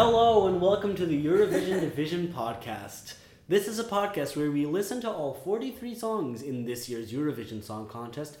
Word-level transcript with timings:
Hello 0.00 0.46
and 0.46 0.60
welcome 0.60 0.94
to 0.94 1.04
the 1.06 1.26
Eurovision 1.26 1.80
Division 1.80 2.28
podcast. 2.28 3.14
This 3.48 3.66
is 3.66 3.80
a 3.80 3.84
podcast 3.84 4.36
where 4.36 4.52
we 4.52 4.64
listen 4.64 5.00
to 5.00 5.10
all 5.10 5.34
43 5.34 5.92
songs 5.96 6.40
in 6.40 6.64
this 6.64 6.88
year's 6.88 7.12
Eurovision 7.12 7.64
Song 7.64 7.88
Contest 7.88 8.38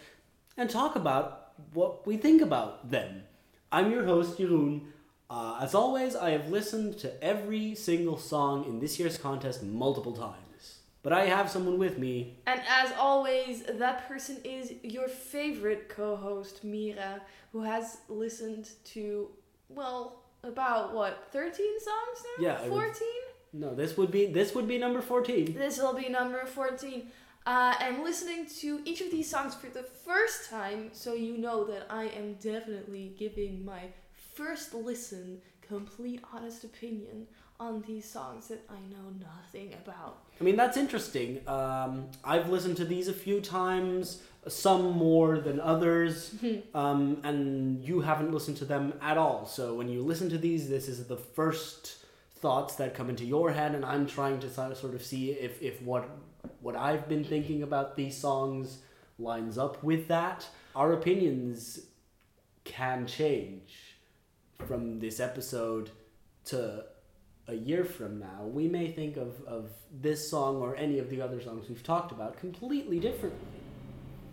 and 0.56 0.70
talk 0.70 0.94
about 0.94 1.54
what 1.72 2.06
we 2.06 2.16
think 2.16 2.42
about 2.42 2.88
them. 2.92 3.24
I'm 3.72 3.90
your 3.90 4.04
host, 4.04 4.38
Jeroen. 4.38 4.82
Uh, 5.28 5.58
as 5.60 5.74
always, 5.74 6.14
I 6.14 6.30
have 6.30 6.48
listened 6.48 6.96
to 6.98 7.24
every 7.24 7.74
single 7.74 8.18
song 8.18 8.64
in 8.64 8.78
this 8.78 9.00
year's 9.00 9.18
contest 9.18 9.64
multiple 9.64 10.12
times. 10.12 10.78
But 11.02 11.12
I 11.12 11.24
have 11.24 11.50
someone 11.50 11.76
with 11.76 11.98
me. 11.98 12.38
And 12.46 12.62
as 12.68 12.92
always, 12.96 13.64
that 13.64 14.06
person 14.06 14.36
is 14.44 14.74
your 14.84 15.08
favorite 15.08 15.88
co 15.88 16.14
host, 16.14 16.62
Mira, 16.62 17.20
who 17.50 17.62
has 17.62 17.98
listened 18.08 18.70
to, 18.94 19.30
well, 19.68 20.22
about 20.42 20.94
what, 20.94 21.28
13 21.32 21.80
songs 21.80 22.24
now? 22.38 22.44
Yeah, 22.44 22.68
14? 22.68 22.92
No, 23.52 23.74
this 23.74 23.96
would 23.96 24.10
be 24.10 24.26
this 24.26 24.54
would 24.54 24.68
be 24.68 24.78
number 24.78 25.00
14. 25.00 25.54
This 25.54 25.78
will 25.78 25.94
be 25.94 26.08
number 26.08 26.44
14. 26.44 27.10
Uh, 27.46 27.74
I'm 27.78 28.04
listening 28.04 28.46
to 28.60 28.82
each 28.84 29.00
of 29.00 29.10
these 29.10 29.30
songs 29.30 29.54
for 29.54 29.68
the 29.68 29.82
first 29.82 30.50
time, 30.50 30.90
so 30.92 31.14
you 31.14 31.38
know 31.38 31.64
that 31.64 31.86
I 31.88 32.04
am 32.08 32.34
definitely 32.34 33.14
giving 33.18 33.64
my 33.64 33.84
first 34.34 34.74
listen, 34.74 35.40
complete 35.66 36.22
honest 36.30 36.64
opinion 36.64 37.26
on 37.58 37.82
these 37.86 38.08
songs 38.08 38.48
that 38.48 38.62
I 38.68 38.78
know 38.92 39.10
nothing 39.18 39.74
about. 39.82 40.18
I 40.40 40.44
mean, 40.44 40.56
that's 40.56 40.76
interesting. 40.76 41.40
Um, 41.48 42.06
I've 42.22 42.48
listened 42.50 42.76
to 42.76 42.84
these 42.84 43.08
a 43.08 43.12
few 43.12 43.40
times, 43.40 44.22
some 44.48 44.92
more 44.92 45.38
than 45.38 45.60
others, 45.60 46.34
um, 46.74 47.20
and 47.24 47.82
you 47.84 48.00
haven't 48.00 48.32
listened 48.32 48.56
to 48.58 48.64
them 48.64 48.94
at 49.00 49.18
all. 49.18 49.46
So 49.46 49.74
when 49.74 49.88
you 49.88 50.02
listen 50.02 50.28
to 50.30 50.38
these, 50.38 50.68
this 50.68 50.88
is 50.88 51.06
the 51.06 51.16
first 51.16 52.04
thoughts 52.36 52.76
that 52.76 52.94
come 52.94 53.10
into 53.10 53.24
your 53.24 53.52
head, 53.52 53.74
and 53.74 53.84
I'm 53.84 54.06
trying 54.06 54.40
to 54.40 54.50
sort 54.50 54.72
of- 54.72 54.78
sort 54.78 54.94
of 54.94 55.04
see 55.04 55.32
if, 55.32 55.60
if 55.62 55.82
what 55.82 56.08
what 56.60 56.76
I've 56.76 57.08
been 57.08 57.24
thinking 57.24 57.62
about 57.62 57.96
these 57.96 58.16
songs 58.16 58.78
lines 59.18 59.58
up 59.58 59.82
with 59.82 60.08
that. 60.08 60.46
Our 60.76 60.92
opinions 60.92 61.80
can 62.64 63.06
change 63.06 63.96
from 64.66 65.00
this 65.00 65.18
episode 65.18 65.90
to 66.46 66.84
a 67.48 67.54
year 67.54 67.84
from 67.84 68.18
now, 68.18 68.44
we 68.44 68.68
may 68.68 68.92
think 68.92 69.16
of, 69.16 69.42
of 69.46 69.70
this 69.90 70.30
song 70.30 70.56
or 70.56 70.76
any 70.76 70.98
of 70.98 71.08
the 71.08 71.20
other 71.20 71.40
songs 71.40 71.68
we've 71.68 71.82
talked 71.82 72.12
about 72.12 72.36
completely 72.38 73.00
differently. 73.00 73.57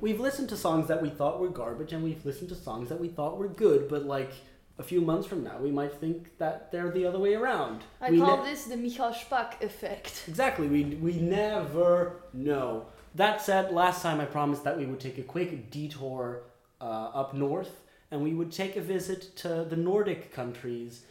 We've 0.02 0.20
listened 0.20 0.50
to 0.50 0.58
songs 0.58 0.88
that 0.88 1.02
we 1.02 1.10
thought 1.10 1.40
were 1.40 1.50
garbage 1.50 1.94
and 1.94 2.04
we've 2.04 2.26
listened 2.26 2.50
to 2.50 2.56
songs 2.56 2.90
that 2.90 3.00
we 3.00 3.08
thought 3.08 3.38
were 3.38 3.48
good, 3.48 3.88
but 3.90 4.06
like 4.06 4.32
a 4.78 4.84
few 4.84 5.00
months 5.02 5.26
from 5.28 5.44
now, 5.44 5.58
we 5.60 5.72
might 5.72 5.94
think 5.94 6.38
that 6.38 6.72
they're 6.72 6.92
the 6.92 7.06
other 7.06 7.18
way 7.20 7.34
around. 7.34 7.82
I 8.02 8.12
We 8.12 8.20
call 8.20 8.38
ne- 8.44 8.50
this 8.52 8.66
the 8.66 8.76
Michał 8.76 9.14
Szpak 9.14 9.62
effect. 9.62 10.26
Exactly, 10.28 10.68
we, 10.68 10.84
we 11.02 11.14
never 11.14 12.18
know. 12.34 12.86
That 13.16 13.42
said, 13.42 13.72
last 13.72 14.02
time 14.02 14.20
I 14.20 14.26
promised 14.26 14.64
that 14.66 14.78
we 14.78 14.86
would 14.86 15.00
take 15.00 15.18
a 15.18 15.23
quick 15.23 15.72
detour 15.72 16.42
uh, 16.82 16.84
up 17.22 17.34
north 17.34 17.82
and 18.12 18.22
we 18.22 18.34
would 18.34 18.52
take 18.52 18.76
a 18.76 18.82
visit 18.82 19.36
to 19.38 19.66
the 19.70 19.78
Nordic 19.78 20.34
countries, 20.34 21.04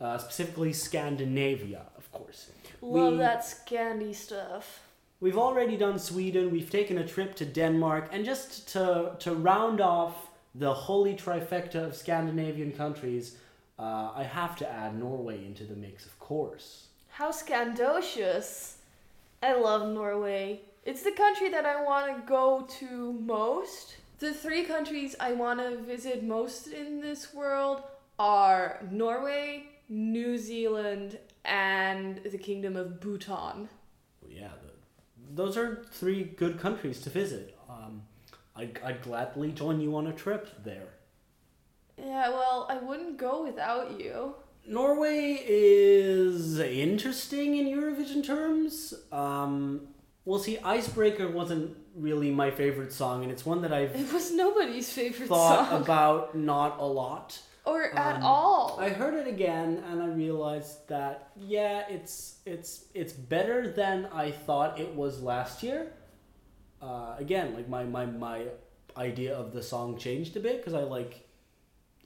uh, 0.00 0.16
specifically 0.18 0.72
Scandinavia, 0.72 1.82
of 1.96 2.10
course. 2.12 2.50
Love 2.80 3.14
We- 3.14 3.18
that 3.18 3.40
Scandi 3.42 4.14
stuff. 4.14 4.84
We've 5.20 5.38
already 5.38 5.76
done 5.76 5.98
Sweden, 5.98 6.52
we've 6.52 6.70
taken 6.70 6.98
a 6.98 7.06
trip 7.06 7.34
to 7.36 7.44
Denmark, 7.44 8.10
and 8.12 8.24
just 8.24 8.68
to, 8.68 9.16
to 9.18 9.34
round 9.34 9.80
off 9.80 10.14
the 10.54 10.72
holy 10.72 11.14
trifecta 11.14 11.86
of 11.86 11.96
Scandinavian 11.96 12.70
countries, 12.70 13.36
uh, 13.80 14.12
I 14.14 14.22
have 14.22 14.54
to 14.58 14.70
add 14.70 14.96
Norway 14.96 15.44
into 15.44 15.64
the 15.64 15.74
mix, 15.74 16.06
of 16.06 16.16
course. 16.20 16.86
How 17.08 17.32
scandalous. 17.32 18.76
I 19.42 19.54
love 19.54 19.92
Norway. 19.92 20.60
It's 20.84 21.02
the 21.02 21.10
country 21.10 21.48
that 21.48 21.66
I 21.66 21.82
want 21.82 22.06
to 22.14 22.22
go 22.24 22.68
to 22.78 23.12
most. 23.14 23.96
The 24.20 24.32
three 24.32 24.62
countries 24.62 25.16
I 25.18 25.32
want 25.32 25.58
to 25.58 25.78
visit 25.78 26.22
most 26.22 26.68
in 26.68 27.00
this 27.00 27.34
world 27.34 27.82
are 28.20 28.80
Norway, 28.88 29.64
New 29.88 30.38
Zealand, 30.38 31.18
and 31.44 32.18
the 32.18 32.38
Kingdom 32.38 32.76
of 32.76 33.00
Bhutan. 33.00 33.68
Well, 34.22 34.30
yeah, 34.30 34.50
those 35.34 35.56
are 35.56 35.84
three 35.90 36.24
good 36.24 36.58
countries 36.58 37.00
to 37.02 37.10
visit. 37.10 37.58
Um, 37.68 38.02
I'd, 38.56 38.78
I'd 38.84 39.02
gladly 39.02 39.52
join 39.52 39.80
you 39.80 39.96
on 39.96 40.06
a 40.06 40.12
trip 40.12 40.64
there. 40.64 40.88
Yeah, 41.96 42.30
well, 42.30 42.66
I 42.70 42.78
wouldn't 42.78 43.16
go 43.16 43.44
without 43.44 44.00
you. 44.00 44.34
Norway 44.66 45.42
is 45.46 46.58
interesting 46.58 47.56
in 47.56 47.66
Eurovision 47.66 48.24
terms. 48.24 48.94
Um, 49.10 49.88
well, 50.24 50.38
see, 50.38 50.58
Icebreaker 50.58 51.28
wasn't 51.28 51.76
really 51.94 52.30
my 52.30 52.50
favorite 52.50 52.92
song, 52.92 53.22
and 53.22 53.32
it's 53.32 53.46
one 53.46 53.62
that 53.62 53.72
I've 53.72 53.96
It 53.96 54.12
was 54.12 54.30
nobody's 54.32 54.92
favorite 54.92 55.28
thought 55.28 55.70
song. 55.70 55.82
about 55.82 56.36
not 56.36 56.78
a 56.78 56.84
lot. 56.84 57.40
Or 57.68 57.82
at 57.84 58.16
Um, 58.16 58.22
all. 58.24 58.76
I 58.80 58.88
heard 59.00 59.14
it 59.14 59.26
again 59.36 59.70
and 59.88 60.02
I 60.02 60.06
realized 60.06 60.88
that 60.88 61.30
yeah, 61.36 61.84
it's 61.88 62.38
it's 62.46 62.70
it's 62.94 63.12
better 63.12 63.58
than 63.80 64.06
I 64.06 64.30
thought 64.46 64.80
it 64.80 64.94
was 64.94 65.22
last 65.22 65.62
year. 65.62 65.92
Uh, 66.80 67.14
again, 67.18 67.54
like 67.54 67.68
my 67.68 67.84
my 67.84 68.06
my 68.06 68.38
idea 68.96 69.32
of 69.42 69.52
the 69.52 69.62
song 69.62 69.98
changed 69.98 70.36
a 70.36 70.40
bit 70.40 70.56
because 70.58 70.74
I 70.74 70.84
like 70.98 71.12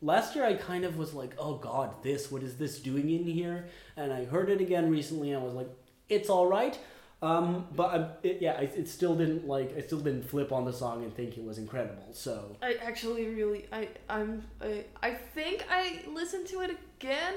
last 0.00 0.34
year 0.34 0.44
I 0.44 0.54
kind 0.54 0.84
of 0.84 0.96
was 0.96 1.14
like, 1.14 1.32
oh 1.38 1.54
god, 1.56 2.02
this 2.02 2.30
what 2.32 2.42
is 2.42 2.56
this 2.56 2.78
doing 2.80 3.08
in 3.10 3.24
here? 3.24 3.66
And 3.96 4.12
I 4.12 4.24
heard 4.24 4.50
it 4.50 4.60
again 4.60 4.90
recently 4.90 5.30
and 5.32 5.40
I 5.42 5.44
was 5.44 5.54
like, 5.54 5.70
it's 6.08 6.28
all 6.28 6.46
right. 6.46 6.78
Um, 7.22 7.66
but 7.77 7.84
I, 7.84 8.09
it, 8.27 8.38
yeah, 8.43 8.55
I, 8.59 8.62
it 8.62 8.88
still 8.88 9.15
didn't 9.15 9.47
like 9.47 9.77
I 9.77 9.81
still 9.81 10.00
didn't 10.00 10.25
flip 10.28 10.50
on 10.53 10.65
the 10.65 10.72
song 10.72 11.05
and 11.05 11.15
think 11.15 11.38
it 11.38 11.44
was 11.44 11.56
incredible. 11.59 12.09
So 12.12 12.56
I 12.60 12.75
actually 12.83 13.28
really 13.28 13.66
I 13.72 13.88
I'm 14.09 14.43
I, 14.60 14.84
I 15.03 15.10
think 15.15 15.65
I 15.71 16.00
listened 16.09 16.49
to 16.49 16.60
it 16.62 16.72
again 16.99 17.34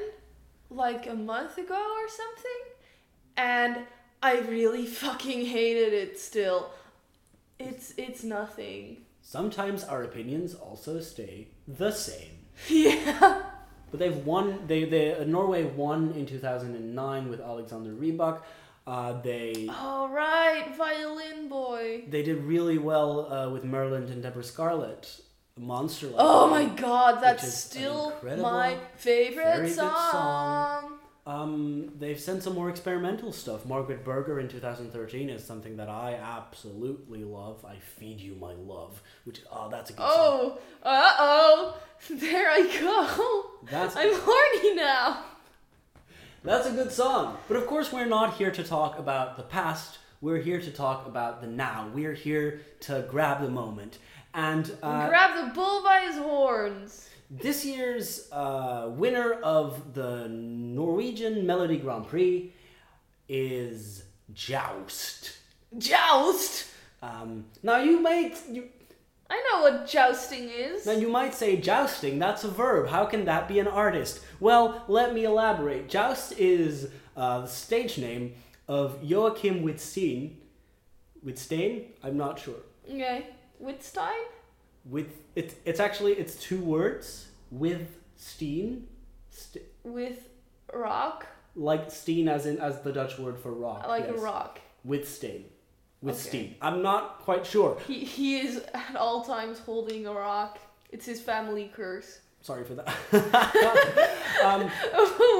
like 0.71 1.05
a 1.07 1.13
month 1.13 1.57
ago 1.59 1.75
or 1.75 2.09
something 2.09 2.61
and 3.37 3.77
I 4.23 4.39
really 4.39 4.85
fucking 4.87 5.45
hated 5.45 5.93
it 5.93 6.19
still. 6.19 6.71
It's 7.59 7.93
it's 7.97 8.23
nothing. 8.23 9.05
sometimes 9.21 9.83
our 9.83 10.03
opinions 10.03 10.53
also 10.55 10.99
stay 10.99 11.47
the 11.67 11.91
same. 11.91 12.31
Yeah. 12.69 13.43
But 13.91 13.99
they've 13.99 14.25
won. 14.25 14.65
They 14.67 14.85
they 14.85 15.13
uh, 15.15 15.23
Norway 15.25 15.63
won 15.65 16.11
in 16.13 16.25
two 16.25 16.39
thousand 16.39 16.75
and 16.75 16.95
nine 16.95 17.29
with 17.29 17.39
Alexander 17.39 17.91
Rybak. 17.93 18.41
Uh, 18.87 19.19
they 19.21 19.67
All 19.69 20.09
right, 20.09 20.75
violin 20.77 21.49
boy. 21.49 22.03
they 22.07 22.21
did 22.21 22.43
really 22.43 22.77
well 22.77 23.31
uh, 23.33 23.49
with 23.49 23.63
Mørland 23.63 24.11
and 24.11 24.23
Debrah 24.23 24.45
Scarlett. 24.45 25.21
Monster. 25.57 26.11
Oh 26.17 26.49
my 26.49 26.65
god, 26.65 27.21
that's 27.23 27.51
still 27.51 28.13
my 28.23 28.77
favorite 28.97 29.73
song. 29.73 30.11
song. 30.11 30.91
Um, 31.25 31.91
they've 31.97 32.19
sent 32.19 32.43
some 32.43 32.53
more 32.53 32.69
experimental 32.69 33.31
stuff. 33.31 33.65
Margaret 33.65 34.03
Berger 34.03 34.39
in 34.39 34.47
2013 34.47 35.29
is 35.29 35.43
something 35.43 35.77
that 35.77 35.89
I 35.89 36.13
absolutely 36.21 37.23
love. 37.23 37.65
I 37.65 37.77
feed 37.79 38.19
you 38.19 38.35
my 38.35 38.53
love, 38.53 39.01
which 39.23 39.41
oh, 39.51 39.69
that's 39.69 39.89
a 39.89 39.93
good 39.93 40.01
song. 40.03 40.11
Oh, 40.11 40.59
uh 40.83 41.13
oh. 41.19 41.77
There 42.09 42.49
I 42.49 42.61
go. 42.79 43.67
That's 43.71 43.95
I'm 43.95 44.11
horny 44.13 44.75
now. 44.75 45.23
That's 46.45 46.67
a 46.67 46.71
good 46.71 46.91
song. 46.91 47.37
But 47.47 47.57
of 47.57 47.65
course, 47.65 47.91
we're 47.91 48.05
not 48.05 48.35
here 48.35 48.51
to 48.51 48.63
talk 48.63 48.99
about 48.99 49.35
the 49.35 49.41
past. 49.41 49.97
We're 50.21 50.37
here 50.37 50.61
to 50.61 50.69
talk 50.69 51.07
about 51.07 51.41
the 51.41 51.47
now. 51.47 51.89
We're 51.91 52.13
here 52.13 52.61
to 52.81 53.03
grab 53.09 53.41
the 53.41 53.49
moment. 53.49 53.97
And 54.35 54.71
uh, 54.83 55.09
Grab 55.09 55.47
the 55.47 55.53
bull 55.55 55.83
by 55.83 56.01
his 56.01 56.17
horns. 56.17 57.09
this 57.31 57.65
year's 57.65 58.27
uh, 58.31 58.89
winner 58.91 59.33
of 59.41 59.95
the 59.95 60.27
Norwegian 60.29 61.45
Melodi 61.47 61.81
Grand 61.81 62.07
Prix 62.07 62.53
is 63.27 64.03
JOWST. 64.33 65.35
JOWST. 65.79 66.67
Um, 67.01 67.45
now 67.63 67.77
you 67.77 68.01
might 68.01 68.37
you, 68.51 68.69
I 69.29 69.41
know 69.51 69.61
what 69.63 69.87
jousting 69.87 70.49
is. 70.49 70.85
now 70.85 70.91
you 70.93 71.09
might 71.09 71.33
say 71.33 71.57
jousting. 71.57 72.19
That's 72.19 72.43
a 72.43 72.47
verb. 72.49 72.89
How 72.89 73.05
can 73.05 73.25
that 73.25 73.47
be 73.47 73.59
an 73.59 73.67
artist? 73.67 74.19
Well, 74.39 74.83
let 74.87 75.13
me 75.13 75.23
elaborate. 75.23 75.89
JOWST 75.89 76.33
is 76.37 76.89
uh, 77.17 77.41
the 77.41 77.47
stage 77.47 77.97
name 77.97 78.33
of 78.67 79.01
Joakim 79.01 79.63
Wittstein. 79.63 80.35
Wittstein? 81.25 81.85
I'm 82.03 82.17
not 82.17 82.37
sure. 82.39 82.55
Okay. 82.87 83.27
Wittstein? 83.63 84.21
With 84.85 85.07
it, 85.35 85.55
it's 85.65 85.79
actually 85.79 86.13
it's 86.13 86.35
two 86.35 86.59
words. 86.59 87.27
With 87.49 87.87
Steen, 88.17 88.87
St- 89.29 89.65
With 89.83 90.29
rock? 90.73 91.25
like 91.55 91.89
Steen 91.89 92.27
as 92.27 92.45
in 92.45 92.59
as 92.59 92.81
the 92.81 92.91
Dutch 92.91 93.17
word 93.17 93.39
for 93.39 93.51
rock. 93.51 93.87
Like 93.87 94.07
a 94.07 94.13
rock. 94.13 94.59
With 94.83 95.07
Steen. 95.09 95.45
With 96.05 96.15
Okay. 96.19 96.29
Steen. 96.29 96.55
I'm 96.61 96.81
not 96.83 97.19
quite 97.19 97.45
sure. 97.45 97.77
He, 97.87 97.99
he 98.05 98.37
is 98.39 98.61
at 98.73 98.95
all 98.95 99.23
times 99.25 99.57
holding 99.59 100.05
a 100.05 100.13
rock. 100.13 100.59
It's 100.91 101.05
his 101.05 101.19
family 101.19 101.71
curse. 101.75 102.19
sorry 102.41 102.63
for 102.63 102.75
that. 102.75 102.87
um, 104.45 104.69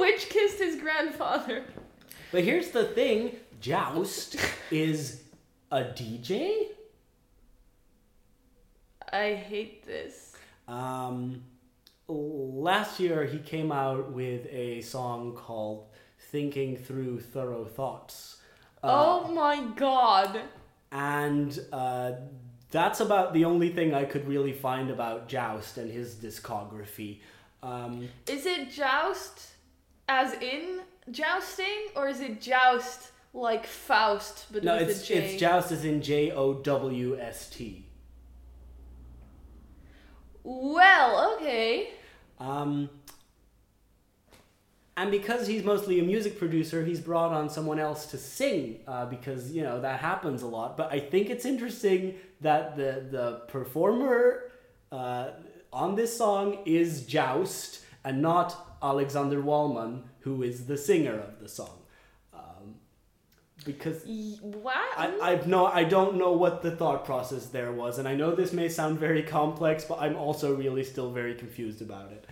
Which 0.00 0.28
kissed 0.28 0.58
his 0.58 0.76
grandfather. 0.80 1.64
but 2.32 2.42
here's 2.42 2.70
the 2.72 2.84
thing: 2.84 3.36
JOWST 3.60 4.36
is 4.72 5.22
a 5.70 5.82
DJ. 5.84 6.64
I 9.12 9.34
hate 9.34 9.86
this. 9.86 10.32
Um, 10.66 11.44
last 12.08 12.98
year 12.98 13.24
he 13.24 13.38
came 13.38 13.70
out 13.70 14.10
with 14.10 14.46
a 14.50 14.80
song 14.82 15.34
called 15.36 15.86
"Thinking 16.32 16.76
Through 16.76 17.20
Thorough 17.20 17.64
Thoughts." 17.66 18.38
Uh, 18.82 18.88
oh 19.26 19.32
my 19.32 19.64
god. 19.76 20.40
and 20.92 21.58
uh, 21.72 22.12
that's 22.70 23.00
about 23.00 23.32
the 23.32 23.44
only 23.44 23.70
thing 23.70 23.94
I 23.94 24.04
could 24.04 24.26
really 24.28 24.52
find 24.52 24.90
about 24.90 25.28
JOWST 25.28 25.78
and 25.78 25.90
his 25.90 26.14
discography. 26.16 27.20
Um, 27.62 28.08
Is 28.28 28.44
it 28.46 28.70
joust 28.70 29.48
as 30.08 30.34
in 30.34 30.80
jousting, 31.10 31.88
or 31.96 32.08
is 32.08 32.20
it 32.20 32.40
joust 32.40 33.10
like 33.32 33.66
Faust 33.66 34.46
but 34.52 34.62
no, 34.64 34.76
with 34.76 34.88
it's 34.90 35.02
a 35.02 35.06
J? 35.06 35.14
it's 35.14 35.40
JOWST 35.42 35.72
as 35.72 35.84
in 35.84 36.02
J 36.02 36.30
O 36.32 36.54
W 36.54 37.18
S 37.18 37.48
T. 37.50 37.84
well, 40.44 41.34
okay. 41.36 41.90
Um, 42.38 42.88
and 44.96 45.10
because 45.10 45.46
he's 45.46 45.62
mostly 45.62 46.00
a 46.00 46.02
music 46.02 46.38
producer, 46.38 46.84
he's 46.84 47.00
brought 47.00 47.32
on 47.32 47.50
someone 47.50 47.78
else 47.78 48.06
to 48.06 48.18
sing 48.18 48.80
uh, 48.86 49.04
because 49.06 49.52
you 49.52 49.62
know 49.62 49.80
that 49.80 50.00
happens 50.00 50.42
a 50.42 50.46
lot. 50.46 50.76
But 50.76 50.92
I 50.92 51.00
think 51.00 51.28
it's 51.28 51.44
interesting 51.44 52.14
that 52.40 52.76
the 52.76 53.06
the 53.10 53.42
performer 53.48 54.50
uh, 54.90 55.30
on 55.72 55.96
this 55.96 56.16
song 56.16 56.58
is 56.64 57.02
JOWST 57.02 57.80
and 58.04 58.22
not 58.22 58.78
Aleksander 58.82 59.42
Walmann, 59.42 60.02
who 60.20 60.42
is 60.42 60.66
the 60.66 60.78
singer 60.78 61.18
of 61.18 61.40
the 61.40 61.48
song. 61.48 61.78
Um, 62.32 62.76
because 63.64 64.02
What? 64.40 64.76
I, 64.96 65.18
I've 65.20 65.46
no, 65.46 65.66
I 65.66 65.84
don't 65.84 66.16
know 66.16 66.32
what 66.32 66.62
the 66.62 66.70
thought 66.70 67.04
process 67.04 67.46
there 67.46 67.72
was, 67.72 67.98
and 67.98 68.08
I 68.08 68.14
know 68.14 68.34
this 68.34 68.54
may 68.54 68.70
sound 68.70 68.98
very 68.98 69.22
complex, 69.22 69.84
but 69.84 70.00
I'm 70.00 70.16
also 70.16 70.54
really 70.54 70.84
still 70.84 71.10
very 71.10 71.34
confused 71.34 71.82
about 71.82 72.12
it. 72.12 72.26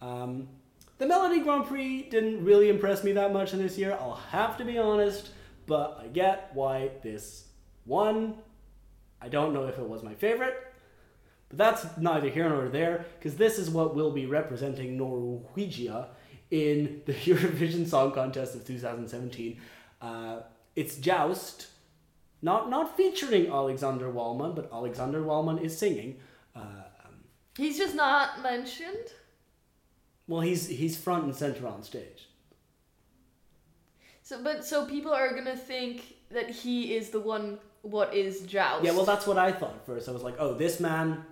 Um, 0.00 0.48
the 0.98 1.06
Melodi 1.06 1.42
Grand 1.42 1.66
Prix 1.66 2.04
didn't 2.04 2.44
really 2.44 2.68
impress 2.68 3.04
me 3.04 3.12
that 3.12 3.32
much 3.32 3.52
in 3.52 3.58
this 3.58 3.76
year, 3.76 3.96
I'll 4.00 4.14
have 4.30 4.56
to 4.58 4.64
be 4.64 4.78
honest, 4.78 5.30
but 5.66 5.98
I 6.02 6.06
get 6.06 6.50
why 6.54 6.90
this 7.02 7.44
won. 7.84 8.36
I 9.20 9.28
don't 9.28 9.52
know 9.52 9.66
if 9.66 9.78
it 9.78 9.88
was 9.88 10.02
my 10.02 10.14
favorite, 10.14 10.56
but 11.48 11.58
that's 11.58 11.86
neither 11.98 12.28
here 12.28 12.48
nor 12.48 12.68
there, 12.68 13.06
because 13.18 13.36
this 13.36 13.58
is 13.58 13.70
what 13.70 13.94
will 13.94 14.10
be 14.10 14.26
representing 14.26 14.98
Norwegia 14.98 16.08
in 16.50 17.02
the 17.06 17.12
Eurovision 17.28 17.86
Song 17.86 18.12
Contest 18.12 18.54
of 18.54 18.66
2017. 18.66 19.60
Uh, 20.00 20.40
it's 20.74 20.96
JOWST, 20.96 21.66
not 22.42 22.70
not 22.70 22.96
featuring 22.96 23.48
Aleksander 23.48 24.10
Walmann, 24.12 24.54
but 24.54 24.70
Aleksander 24.72 25.22
Walmann 25.22 25.62
is 25.62 25.76
singing. 25.76 26.20
Uh, 26.54 26.60
um, 27.04 27.24
He's 27.56 27.78
just 27.78 27.94
not 27.94 28.42
mentioned. 28.42 29.12
Well, 30.28 30.40
he's 30.40 30.66
he's 30.66 30.96
front 30.96 31.24
and 31.24 31.34
center 31.34 31.66
on 31.66 31.82
stage. 31.82 32.28
So, 34.22 34.42
but 34.42 34.64
so 34.64 34.86
people 34.86 35.12
are 35.12 35.34
gonna 35.34 35.56
think 35.56 36.16
that 36.30 36.50
he 36.50 36.96
is 36.96 37.10
the 37.10 37.20
one. 37.20 37.58
What 37.82 38.14
is 38.14 38.40
JOWST? 38.42 38.82
Yeah, 38.84 38.90
well, 38.92 39.04
that's 39.04 39.26
what 39.28 39.38
I 39.38 39.52
thought 39.52 39.74
at 39.74 39.86
first. 39.86 40.08
I 40.08 40.12
was 40.12 40.24
like, 40.24 40.34
oh, 40.40 40.54
this 40.54 40.80
man 40.80 41.24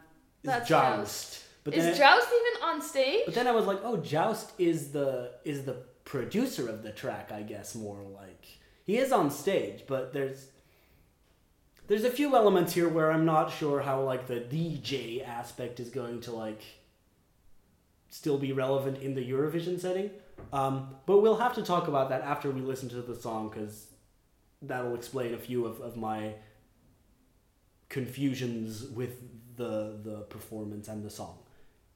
is 0.45 0.51
That's 0.51 0.69
JOWST. 0.69 1.43
But 1.65 1.75
is 1.75 1.87
I- 1.87 1.99
JOWST 1.99 2.29
even 2.29 2.63
on 2.63 2.81
stage? 2.83 3.23
but 3.25 3.35
then 3.35 3.49
I 3.49 3.53
was 3.53 3.67
like, 3.67 3.81
oh, 3.83 3.97
JOWST 3.97 4.53
is 4.59 4.93
the 4.93 5.33
is 5.45 5.65
the 5.65 5.79
producer 6.05 6.69
of 6.69 6.83
the 6.85 6.93
track. 6.93 7.33
I 7.33 7.43
guess 7.43 7.75
more 7.75 8.01
like 8.15 8.47
he 8.85 8.99
is 8.99 9.11
on 9.11 9.31
stage, 9.33 9.83
but 9.89 10.13
there's 10.13 10.47
there's 11.89 12.05
a 12.05 12.11
few 12.11 12.37
elements 12.37 12.73
here 12.73 12.89
where 12.89 13.11
I'm 13.11 13.25
not 13.25 13.51
sure 13.53 13.81
how 13.81 14.03
like 14.03 14.29
the 14.29 14.37
DJ 14.37 15.27
aspect 15.27 15.81
is 15.81 15.91
going 15.91 16.21
to 16.23 16.33
like 16.33 16.63
still 18.15 18.39
be 18.39 18.53
relevant 18.53 19.03
in 19.03 19.13
the 19.17 19.29
Eurovision 19.29 19.81
setting. 19.81 20.09
Um, 20.53 20.95
but 21.05 21.19
we'll 21.19 21.39
have 21.39 21.53
to 21.57 21.63
talk 21.63 21.89
about 21.89 22.11
that 22.11 22.23
after 22.23 22.49
we 22.49 22.61
listen 22.61 22.89
to 22.91 23.03
the 23.03 23.17
song 23.17 23.49
because 23.49 23.89
that'll 24.63 24.95
explain 24.95 25.35
a 25.35 25.39
few 25.39 25.67
of, 25.67 25.81
of 25.81 25.97
my 25.97 26.35
confusions 27.89 28.85
with 28.85 29.15
the 29.57 29.99
the 30.05 30.19
performance 30.29 30.87
and 30.87 31.05
the 31.05 31.11
song. 31.11 31.39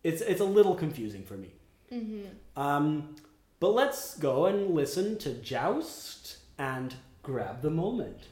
It's 0.03 0.21
it's 0.21 0.41
a 0.41 0.51
little 0.59 0.75
confusing 0.75 1.25
for 1.25 1.37
me. 1.37 1.53
Mm-hmm. 1.93 2.61
Um, 2.61 3.15
but 3.61 3.71
let's 3.75 4.17
go 4.17 4.47
and 4.47 4.75
listen 4.75 5.19
to 5.19 5.31
JOWST 5.31 6.39
and 6.59 6.97
grab 7.23 7.63
the 7.63 7.71
moment. 7.71 8.23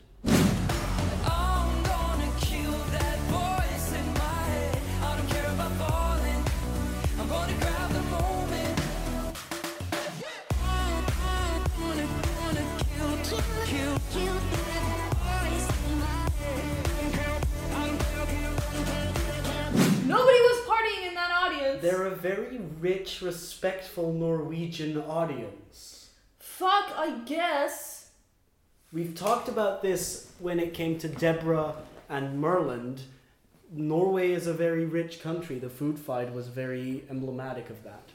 Very 22.46 22.60
rich, 22.81 23.22
respectful 23.22 24.12
Norwegian 24.12 24.98
audience. 24.98 26.10
Fuck, 26.38 26.93
I 26.96 27.19
guess. 27.25 28.10
We've 28.93 29.16
talked 29.16 29.48
about 29.48 29.82
this 29.82 30.31
when 30.38 30.60
it 30.60 30.72
came 30.72 30.96
to 30.98 31.08
Debrah 31.08 31.75
and 32.08 32.40
Mørland. 32.40 33.00
Norway 33.72 34.31
is 34.31 34.46
a 34.46 34.52
very 34.54 34.84
rich 34.84 35.20
country. 35.20 35.58
The 35.58 35.69
food 35.69 35.98
fight 35.98 36.32
was 36.32 36.46
very 36.46 37.02
emblematic 37.10 37.69
of 37.69 37.82
that. 37.82 38.10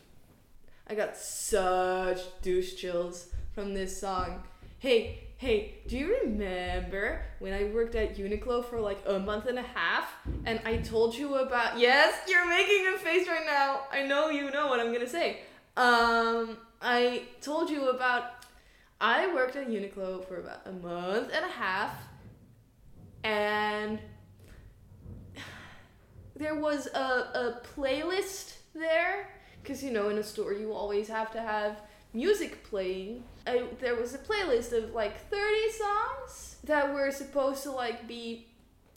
I 0.87 0.95
got 0.95 1.17
such 1.17 2.21
douche 2.41 2.75
chills 2.75 3.27
from 3.53 3.73
this 3.73 3.99
song. 3.99 4.43
Hey, 4.79 5.27
hey, 5.41 5.73
do 5.87 5.97
you 5.97 6.15
remember 6.21 7.25
when 7.39 7.51
I 7.51 7.63
worked 7.73 7.95
at 7.95 8.15
Uniqlo 8.15 8.63
for 8.63 8.79
like 8.79 9.01
a 9.07 9.17
month 9.17 9.47
and 9.47 9.57
a 9.57 9.63
half 9.63 10.07
and 10.45 10.61
I 10.65 10.77
told 10.77 11.15
you 11.15 11.33
about 11.33 11.79
Yes, 11.79 12.13
you're 12.29 12.47
making 12.47 12.85
a 12.93 12.97
face 12.99 13.27
right 13.27 13.47
now. 13.47 13.79
I 13.91 14.03
know 14.03 14.29
you 14.29 14.51
know 14.51 14.67
what 14.67 14.79
I'm 14.79 14.89
going 14.89 15.01
to 15.01 15.09
say. 15.09 15.39
Um 15.75 16.57
I 16.79 17.23
told 17.41 17.71
you 17.71 17.89
about 17.89 18.45
I 18.99 19.33
worked 19.33 19.55
at 19.55 19.67
Uniqlo 19.67 20.27
for 20.27 20.37
about 20.37 20.61
a 20.67 20.73
month 20.73 21.31
and 21.33 21.43
a 21.43 21.49
half 21.49 21.95
and 23.23 23.97
there 26.35 26.53
was 26.53 26.85
a, 26.85 26.99
a 26.99 27.61
playlist 27.75 28.57
there 28.75 29.27
because 29.63 29.83
you 29.83 29.89
know 29.89 30.09
in 30.09 30.19
a 30.19 30.23
store 30.23 30.53
you 30.53 30.71
always 30.71 31.07
have 31.07 31.31
to 31.31 31.41
have 31.41 31.81
music 32.13 32.63
playing 32.63 33.23
I, 33.47 33.63
there 33.79 33.95
was 33.95 34.13
a 34.13 34.19
playlist 34.19 34.71
of 34.71 34.93
like 34.93 35.19
30 35.29 35.41
songs 35.71 36.57
that 36.65 36.93
were 36.93 37.11
supposed 37.11 37.63
to 37.63 37.71
like 37.71 38.07
be 38.07 38.47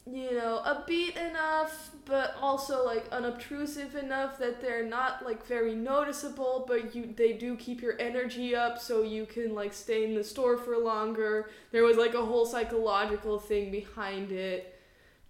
you 0.07 0.33
know 0.35 0.61
upbeat 0.67 1.17
enough 1.17 1.91
but 2.05 2.37
also 2.39 2.85
like 2.85 3.07
unobtrusive 3.11 3.97
enough 3.97 4.37
that 4.39 4.61
they're 4.61 4.85
not 4.85 5.25
like 5.25 5.47
very 5.47 5.75
noticeable 5.75 6.67
but 6.69 6.95
you 6.95 7.07
they 7.17 7.33
do 7.33 7.57
keep 7.57 7.81
your 7.81 7.95
energy 7.99 8.55
up 8.55 8.79
so 8.79 9.03
you 9.03 9.25
can 9.25 9.55
like 9.55 9.73
stay 9.73 10.05
in 10.05 10.15
the 10.15 10.23
store 10.23 10.59
for 10.59 10.77
longer 10.77 11.49
there 11.73 11.83
was 11.85 11.97
like 11.97 12.13
a 12.13 12.23
whole 12.23 12.45
psychological 12.45 13.39
thing 13.39 13.71
behind 13.71 14.31
it 14.31 14.79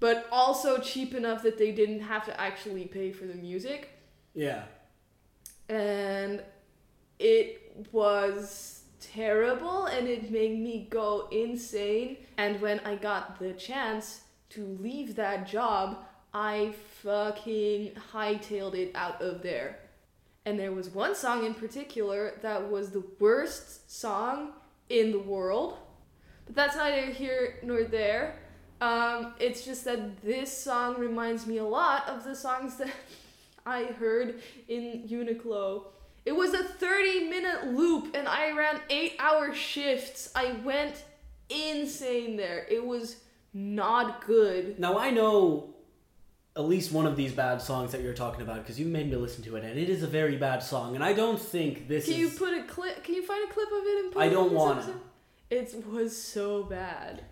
but 0.00 0.26
also 0.32 0.78
cheap 0.78 1.14
enough 1.14 1.40
that 1.44 1.56
they 1.56 1.70
didn't 1.70 2.00
have 2.00 2.24
to 2.24 2.40
actually 2.40 2.84
pay 2.84 3.12
for 3.12 3.26
the 3.26 3.34
music 3.34 3.90
Yeah. 4.34 4.64
and 5.68 6.42
it 7.20 7.86
was 7.92 8.80
terrible 9.12 9.86
and 9.86 10.08
it 10.08 10.30
made 10.30 10.58
me 10.58 10.86
go 10.90 11.28
insane. 11.30 12.18
And 12.36 12.60
when 12.60 12.80
i 12.80 12.94
got 12.94 13.38
the 13.38 13.52
chance 13.52 14.22
to 14.50 14.64
leave 14.80 15.16
that 15.16 15.46
job 15.46 15.98
i 16.32 16.74
fucking 17.02 17.92
hightailed 18.12 18.74
it 18.74 18.90
out 18.94 19.22
of 19.22 19.42
there. 19.42 19.78
And 20.46 20.58
there 20.58 20.72
was 20.72 20.90
one 20.90 21.14
song 21.14 21.46
in 21.46 21.54
particular 21.54 22.34
that 22.42 22.70
was 22.70 22.90
the 22.90 23.04
worst 23.18 23.90
song 23.90 24.50
in 24.88 25.12
the 25.12 25.18
world. 25.18 25.78
But 26.46 26.54
that's 26.54 26.76
neither 26.76 27.06
here 27.06 27.58
nor 27.62 27.84
there. 27.84 28.36
Um, 28.80 29.34
it's 29.38 29.64
just 29.64 29.84
that 29.84 30.22
this 30.22 30.54
song 30.54 30.98
reminds 30.98 31.46
me 31.46 31.58
a 31.58 31.64
lot 31.64 32.06
of 32.08 32.24
the 32.24 32.34
songs 32.34 32.76
that 32.76 32.90
I 33.66 33.84
heard 33.84 34.42
in 34.68 35.08
Uniqlo. 35.08 35.84
It 36.24 36.32
was 36.34 36.54
a 36.54 36.64
30 36.64 37.28
minute 37.28 37.66
loop 37.74 38.14
and 38.16 38.26
I 38.28 38.52
ran 38.52 38.80
8 38.88 39.16
hour 39.18 39.54
shifts. 39.54 40.30
I 40.34 40.52
went 40.64 41.04
insane 41.50 42.36
there. 42.36 42.66
It 42.70 42.84
was 42.84 43.16
not 43.52 44.24
good. 44.26 44.78
Now 44.78 44.98
I 44.98 45.10
know 45.10 45.74
at 46.56 46.64
least 46.64 46.92
one 46.92 47.06
of 47.06 47.16
these 47.16 47.32
bad 47.32 47.60
songs 47.60 47.92
that 47.92 48.00
you're 48.00 48.14
talking 48.14 48.42
about 48.42 48.58
because 48.58 48.78
you 48.78 48.86
made 48.86 49.10
me 49.10 49.16
listen 49.16 49.42
to 49.42 49.56
it, 49.56 49.64
and 49.64 49.76
it 49.76 49.88
is 49.88 50.04
a 50.04 50.06
very 50.06 50.36
bad 50.36 50.62
song. 50.62 50.94
And 50.94 51.02
I 51.02 51.12
don't 51.12 51.38
think 51.40 51.88
this 51.88 52.04
Can 52.04 52.14
is. 52.14 52.20
you 52.20 52.28
put 52.30 52.54
a 52.54 52.62
clip? 52.62 53.02
Can 53.02 53.16
you 53.16 53.26
find 53.26 53.42
a 53.48 53.52
clip 53.52 53.68
of 53.68 53.84
it 53.84 54.04
and 54.04 54.12
put 54.12 54.22
I 54.22 54.26
it 54.26 54.30
don't 54.30 54.52
wanna. 54.52 54.80
episode? 54.80 55.00
It 55.50 55.86
was 55.86 56.16
so 56.16 56.62
bad. 56.62 57.24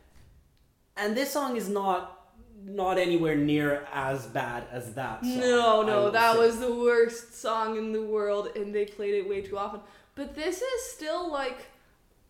and 0.96 1.16
this 1.16 1.30
song 1.32 1.56
is 1.56 1.68
not 1.68 2.21
not 2.64 2.98
anywhere 2.98 3.36
near 3.36 3.86
as 3.92 4.26
bad 4.26 4.64
as 4.70 4.94
that. 4.94 5.24
Song, 5.24 5.38
No, 5.40 5.82
no, 5.82 6.10
that 6.10 6.34
say. 6.34 6.38
was 6.38 6.60
the 6.60 6.74
worst 6.74 7.40
song 7.40 7.76
in 7.76 7.92
the 7.92 8.02
world, 8.02 8.50
and 8.56 8.74
they 8.74 8.84
played 8.84 9.14
it 9.14 9.28
way 9.28 9.40
too 9.42 9.58
often. 9.58 9.80
But 10.14 10.34
this 10.34 10.60
is 10.62 10.82
still 10.92 11.30
like 11.30 11.66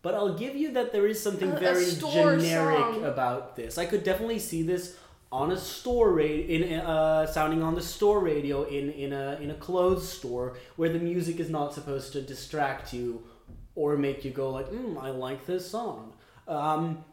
But 0.01 0.15
I'll 0.15 0.33
give 0.37 0.55
you 0.55 0.71
that 0.73 0.91
there 0.91 1.07
is 1.07 1.21
something 1.21 1.51
A- 1.51 1.55
a 1.55 1.59
very 1.59 1.85
store 1.85 2.35
generic 2.37 2.77
song. 2.79 3.05
about 3.05 3.55
this. 3.55 3.77
I 3.77 3.85
could 3.85 4.03
definitely 4.03 4.39
see 4.39 4.61
this 4.63 4.97
on 5.31 5.51
a 5.51 5.57
store 5.57 6.11
radio, 6.11 6.45
in 6.55 6.79
uh, 6.81 7.25
sounding 7.25 7.63
on 7.63 7.73
the 7.75 7.81
store 7.81 8.19
radio 8.19 8.63
in 8.63 8.89
in 8.91 9.13
a 9.13 9.37
in 9.41 9.49
a 9.51 9.55
clothes 9.55 10.07
store 10.07 10.57
where 10.75 10.89
the 10.89 10.99
music 10.99 11.39
is 11.39 11.49
not 11.49 11.73
supposed 11.73 12.11
to 12.13 12.21
distract 12.21 12.93
you 12.93 13.23
or 13.75 13.97
make 13.97 14.23
you 14.25 14.31
go 14.31 14.49
like, 14.51 14.67
mm, 14.71 15.01
I 15.01 15.09
like 15.09 15.45
this 15.47 15.67
song. 15.69 16.13
Um, 16.47 17.03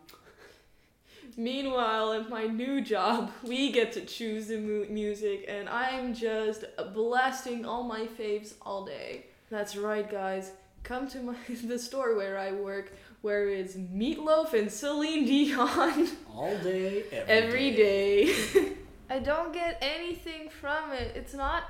Meanwhile, 1.36 2.12
at 2.12 2.28
my 2.28 2.46
new 2.46 2.80
job, 2.80 3.30
we 3.42 3.72
get 3.72 3.92
to 3.92 4.04
choose 4.04 4.48
the 4.48 4.58
mu- 4.58 4.86
music, 4.88 5.44
and 5.48 5.68
I'm 5.68 6.14
just 6.14 6.64
blasting 6.92 7.64
all 7.64 7.84
my 7.84 8.06
faves 8.06 8.54
all 8.62 8.84
day. 8.84 9.26
That's 9.50 9.76
right, 9.76 10.08
guys. 10.10 10.52
Come 10.82 11.08
to 11.08 11.20
my 11.20 11.36
the 11.64 11.78
store 11.78 12.16
where 12.16 12.38
I 12.38 12.52
work, 12.52 12.92
where 13.20 13.48
it's 13.48 13.74
Meatloaf 13.74 14.54
and 14.54 14.70
Celine 14.70 15.24
Dion 15.26 16.08
all 16.34 16.56
day, 16.58 17.04
every, 17.12 17.32
every 17.32 17.70
day. 17.72 18.34
I 19.10 19.18
don't 19.18 19.52
get 19.52 19.78
anything 19.80 20.48
from 20.48 20.92
it. 20.92 21.16
It's 21.16 21.34
not 21.34 21.64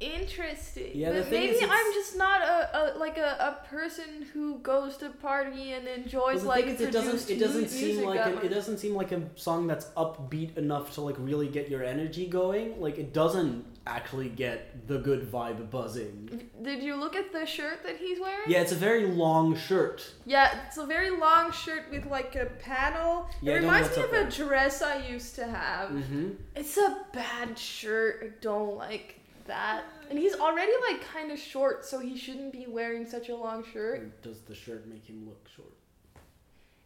interesting. 0.00 0.90
Yeah, 0.94 1.12
But 1.12 1.30
maybe 1.30 1.58
I'm 1.62 1.92
just 1.94 2.16
not 2.16 2.42
a, 2.42 2.96
a 2.96 2.98
like 2.98 3.16
a, 3.18 3.36
a 3.62 3.66
person 3.68 4.26
who 4.32 4.58
goes 4.58 4.96
to 4.98 5.10
party 5.10 5.72
and 5.72 5.86
enjoys 5.88 6.38
Well, 6.38 6.48
like 6.48 6.66
is, 6.66 6.80
it 6.80 6.92
doesn't 6.92 7.30
it 7.30 7.38
doesn't 7.38 7.68
seem 7.68 8.04
like 8.04 8.20
a, 8.20 8.38
it 8.44 8.48
doesn't 8.48 8.78
seem 8.78 8.94
like 8.94 9.12
a 9.12 9.22
song 9.36 9.66
that's 9.66 9.86
upbeat 9.96 10.56
enough 10.56 10.94
to 10.94 11.00
like 11.00 11.16
really 11.18 11.48
get 11.48 11.68
your 11.68 11.82
energy 11.82 12.26
going. 12.26 12.80
Like 12.80 12.98
it 12.98 13.12
doesn't 13.12 13.64
actually 13.86 14.28
get 14.28 14.86
the 14.88 14.98
good 14.98 15.30
vibe 15.30 15.70
buzzing. 15.70 16.50
Did 16.62 16.82
you 16.82 16.96
look 16.96 17.16
at 17.16 17.32
the 17.32 17.46
shirt 17.46 17.82
that 17.84 17.96
he's 17.96 18.20
wearing? 18.20 18.48
Yeah, 18.48 18.60
it's 18.60 18.72
a 18.72 18.76
very 18.76 19.06
long 19.06 19.56
shirt. 19.56 20.12
Yeah, 20.24 20.58
it's 20.66 20.76
a 20.76 20.86
very 20.86 21.10
long 21.10 21.52
shirt 21.52 21.84
with 21.90 22.06
like 22.06 22.34
a 22.34 22.46
panel. 22.46 23.28
Yeah, 23.40 23.54
it 23.54 23.60
reminds 23.60 23.96
me 23.96 24.02
of 24.02 24.12
a 24.12 24.30
dress 24.30 24.82
I 24.82 25.06
used 25.06 25.36
to 25.36 25.46
have. 25.46 25.90
Mm-hmm. 25.90 26.30
It's 26.54 26.76
a 26.76 26.98
bad 27.12 27.58
shirt. 27.58 28.20
I 28.22 28.28
don't 28.42 28.76
like 28.76 29.20
that. 29.46 29.84
And 30.10 30.18
he's 30.18 30.34
already 30.34 30.72
like 30.88 31.02
kind 31.02 31.32
of 31.32 31.38
short, 31.38 31.84
so 31.84 31.98
he 31.98 32.16
shouldn't 32.16 32.52
be 32.52 32.66
wearing 32.68 33.06
such 33.06 33.28
a 33.28 33.36
long 33.36 33.64
shirt. 33.64 34.00
Or 34.00 34.12
does 34.22 34.40
the 34.42 34.54
shirt 34.54 34.86
make 34.86 35.04
him 35.04 35.26
look 35.26 35.48
short? 35.54 35.72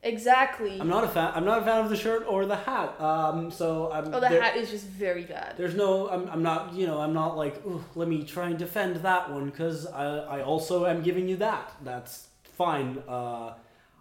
Exactly. 0.02 0.81
I'm 0.81 0.88
not 0.88 1.05
a 1.05 1.09
fan. 1.09 1.33
I'm 1.35 1.45
not 1.45 1.59
a 1.61 1.64
fan 1.64 1.85
of 1.85 1.90
the 1.90 1.97
shirt 1.97 2.25
or 2.26 2.47
the 2.47 2.57
hat. 2.57 2.99
Um, 3.00 3.50
so 3.50 3.93
I'm. 3.93 4.12
oh, 4.14 4.21
the 4.21 4.29
hat 4.29 4.57
is 4.57 4.71
just 4.71 4.87
very 4.87 5.25
bad. 5.25 5.57
There's 5.59 5.75
no. 5.75 6.09
I'm, 6.09 6.29
I'm 6.31 6.43
not. 6.43 6.73
You 6.73 6.87
know. 6.87 7.00
I'm 7.00 7.12
not 7.12 7.37
like. 7.37 7.62
Let 7.95 8.09
me 8.09 8.25
try 8.25 8.49
and 8.49 8.59
defend 8.59 8.97
that 8.97 9.31
one 9.31 9.50
because 9.50 9.87
I. 9.87 10.38
I 10.38 10.43
also 10.43 10.87
am 10.87 11.02
giving 11.02 11.29
you 11.29 11.37
that. 11.37 11.73
That's 11.85 12.29
fine. 12.57 13.02
Uh, 13.07 13.52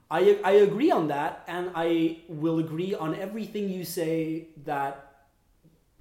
I. 0.10 0.40
I 0.44 0.52
agree 0.52 0.90
on 0.90 1.10
that, 1.10 1.44
and 1.48 1.72
I 1.76 2.20
will 2.30 2.60
agree 2.60 2.94
on 2.96 3.14
everything 3.16 3.70
you 3.70 3.84
say 3.84 4.48
that 4.64 5.26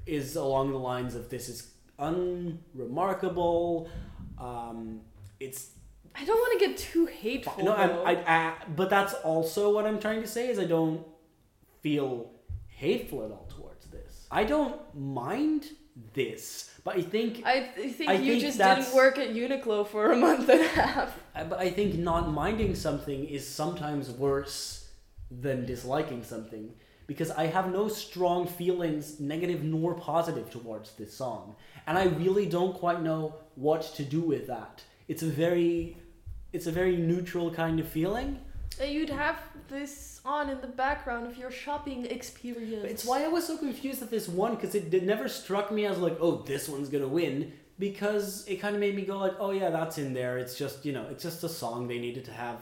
is 0.06 0.36
along 0.36 0.70
the 0.70 0.78
lines 0.78 1.14
of 1.16 1.28
this 1.28 1.48
is 1.48 1.72
unremarkable. 1.98 3.88
Um, 4.38 5.00
it's 5.40 5.70
I 6.14 6.24
don't 6.24 6.38
want 6.38 6.60
to 6.60 6.66
get 6.66 6.76
too 6.78 7.06
hateful. 7.06 7.64
no. 7.64 7.72
I, 7.72 8.12
I, 8.26 8.54
but 8.76 8.90
that's 8.90 9.14
also 9.14 9.72
what 9.72 9.86
I'm 9.86 10.00
trying 10.00 10.20
to 10.22 10.26
say 10.26 10.48
is 10.48 10.58
I 10.58 10.64
don't 10.64 11.06
feel 11.80 12.30
hateful 12.68 13.24
at 13.24 13.30
all 13.30 13.46
towards 13.56 13.86
this. 13.86 14.26
I 14.30 14.44
don't 14.44 14.80
mind 14.94 15.66
this, 16.14 16.70
but 16.84 16.96
I 16.96 17.02
think, 17.02 17.42
I 17.44 17.70
th- 17.74 17.92
think 17.94 18.10
I 18.10 18.14
you 18.14 18.32
think 18.32 18.42
just 18.42 18.58
didn't 18.58 18.94
work 18.94 19.18
at 19.18 19.30
Uniqlo 19.30 19.86
for 19.86 20.10
a 20.12 20.16
month 20.16 20.48
and 20.48 20.60
a 20.60 20.68
half. 20.68 21.16
I- 21.34 21.44
but 21.44 21.58
I 21.60 21.70
think 21.70 21.94
not 21.96 22.30
minding 22.30 22.74
something 22.74 23.24
is 23.26 23.46
sometimes 23.46 24.10
worse 24.10 24.88
than 25.30 25.66
disliking 25.66 26.22
something 26.24 26.72
because 27.08 27.30
I 27.30 27.46
have 27.46 27.72
no 27.72 27.88
strong 27.88 28.46
feelings, 28.46 29.18
negative 29.18 29.64
nor 29.64 29.94
positive, 29.94 30.50
towards 30.50 30.92
this 30.92 31.12
song, 31.12 31.56
and 31.86 31.98
I 31.98 32.04
really 32.04 32.46
don't 32.46 32.74
quite 32.74 33.02
know 33.02 33.34
what 33.56 33.82
to 33.96 34.04
do 34.04 34.20
with 34.20 34.46
that. 34.46 34.84
It's 35.08 35.22
a 35.22 35.26
very, 35.26 35.96
it's 36.52 36.66
a 36.66 36.70
very 36.70 36.96
neutral 36.98 37.50
kind 37.50 37.80
of 37.80 37.88
feeling. 37.88 38.38
Uh, 38.80 38.84
You'd 38.84 39.08
have 39.08 39.40
this 39.68 40.20
on 40.24 40.50
in 40.50 40.60
the 40.60 40.66
background 40.66 41.26
of 41.26 41.38
your 41.38 41.50
shopping 41.50 42.04
experience. 42.06 42.84
It's 42.84 43.04
why 43.06 43.24
I 43.24 43.28
was 43.28 43.46
so 43.46 43.56
confused 43.56 44.02
at 44.02 44.10
this 44.10 44.28
one 44.28 44.54
because 44.54 44.74
it, 44.74 44.92
it 44.92 45.02
never 45.02 45.28
struck 45.28 45.72
me 45.72 45.86
as 45.86 45.98
like, 45.98 46.18
oh, 46.20 46.42
this 46.42 46.68
one's 46.68 46.90
gonna 46.90 47.08
win 47.08 47.52
because 47.78 48.46
it 48.46 48.56
kind 48.56 48.74
of 48.74 48.80
made 48.80 48.94
me 48.94 49.02
go 49.02 49.18
like, 49.18 49.34
oh 49.40 49.52
yeah, 49.52 49.70
that's 49.70 49.96
in 49.96 50.12
there. 50.12 50.36
It's 50.36 50.56
just 50.58 50.84
you 50.84 50.92
know, 50.92 51.06
it's 51.10 51.22
just 51.22 51.42
a 51.42 51.48
song. 51.48 51.88
They 51.88 51.98
needed 51.98 52.26
to 52.26 52.32
have 52.32 52.60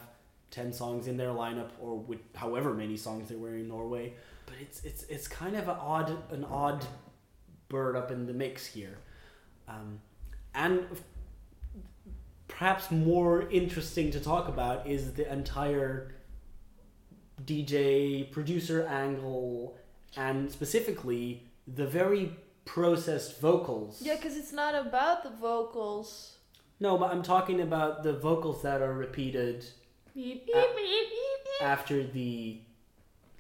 ten 0.53 0.73
songs 0.73 1.09
in 1.09 1.17
their 1.17 1.31
lineup 1.31 1.71
or 1.81 1.99
with 1.99 2.21
however 2.37 2.73
many 2.73 2.97
songs 2.97 3.29
there 3.29 3.39
were 3.39 3.57
in 3.57 3.67
Norway. 3.67 4.15
But 4.47 4.55
it's 4.61 4.83
it's 4.85 5.03
it's 5.05 5.29
kind 5.29 5.57
of 5.57 5.69
an 5.69 5.77
odd 5.81 6.33
an 6.33 6.45
odd 6.45 6.85
bird 7.69 7.97
up 7.97 8.11
in 8.11 8.27
the 8.27 8.33
mix 8.33 8.65
here, 8.67 8.99
um, 9.69 10.01
and 10.55 10.87
perhaps 12.49 12.91
more 12.91 13.49
interesting 13.51 14.11
to 14.13 14.21
talk 14.21 14.49
about 14.49 14.87
is 14.87 15.13
the 15.15 15.31
entire 15.31 16.15
DJ 17.45 18.31
producer 18.31 18.87
angle 18.87 19.77
and 20.17 20.51
specifically 20.51 21.43
the 21.67 21.87
very 21.87 22.33
processed 22.65 23.41
vocals. 23.41 24.01
Yeah, 24.03 24.17
because 24.17 24.37
it's 24.37 24.53
not 24.53 24.75
about 24.75 25.23
the 25.23 25.31
vocals. 25.31 26.37
No, 26.81 26.97
but 26.99 27.11
I'm 27.11 27.23
talking 27.23 27.61
about 27.61 28.03
the 28.03 28.13
vocals 28.13 28.63
that 28.63 28.83
are 28.83 28.93
repeated 28.93 29.65
Beep, 30.15 30.47
beep, 30.47 30.55
beep. 30.77 31.63
after 31.63 32.03
the 32.03 32.61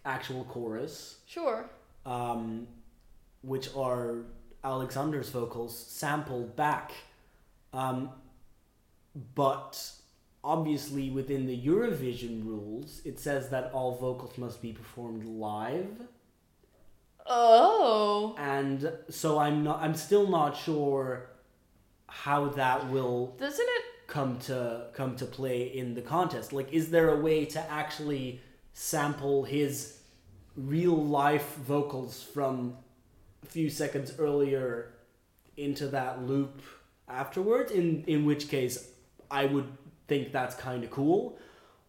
actual 0.06 0.44
chorus, 0.44 1.18
Sure. 1.26 1.68
um, 2.06 2.66
which 3.42 3.68
are 3.76 4.18
Alexander's 4.64 5.28
vocals 5.28 5.76
sampled 5.76 6.56
back. 6.56 6.92
Um, 7.74 8.10
but 9.34 9.92
obviously, 10.42 11.10
within 11.10 11.46
the 11.46 11.58
Eurovision 11.60 12.44
rules, 12.46 13.00
it 13.04 13.18
says 13.18 13.48
that 13.50 13.70
all 13.72 13.96
vocals 13.96 14.38
must 14.38 14.62
be 14.62 14.72
performed 14.72 15.24
live. 15.24 16.02
Oh. 17.28 18.34
and 18.38 18.92
so 19.10 19.38
I'm 19.38 19.64
not. 19.64 19.80
I'm 19.82 19.94
still 19.94 20.28
not 20.28 20.56
sure 20.56 21.26
how 22.08 22.46
that 22.50 22.88
will 22.90 23.34
Doesn't 23.38 23.66
it? 23.68 23.82
come 24.06 24.38
to 24.40 24.86
come 24.92 25.16
to 25.16 25.26
play 25.26 25.62
in 25.64 25.94
the 25.94 26.02
contest. 26.02 26.52
Like, 26.52 26.72
is 26.72 26.90
there 26.90 27.08
a 27.10 27.16
way 27.16 27.44
to 27.46 27.60
actually 27.70 28.40
sample 28.74 29.42
his 29.44 29.95
real 30.56 30.96
life 30.96 31.56
vocals 31.56 32.22
from 32.22 32.76
a 33.42 33.46
few 33.46 33.70
seconds 33.70 34.14
earlier 34.18 34.92
into 35.56 35.88
that 35.88 36.22
loop 36.22 36.60
afterwards? 37.08 37.72
In 37.72 38.04
in 38.06 38.24
which 38.24 38.48
case, 38.48 38.90
I 39.30 39.46
would 39.46 39.68
think 40.08 40.32
that's 40.32 40.54
kind 40.54 40.84
of 40.84 40.90
cool. 40.90 41.38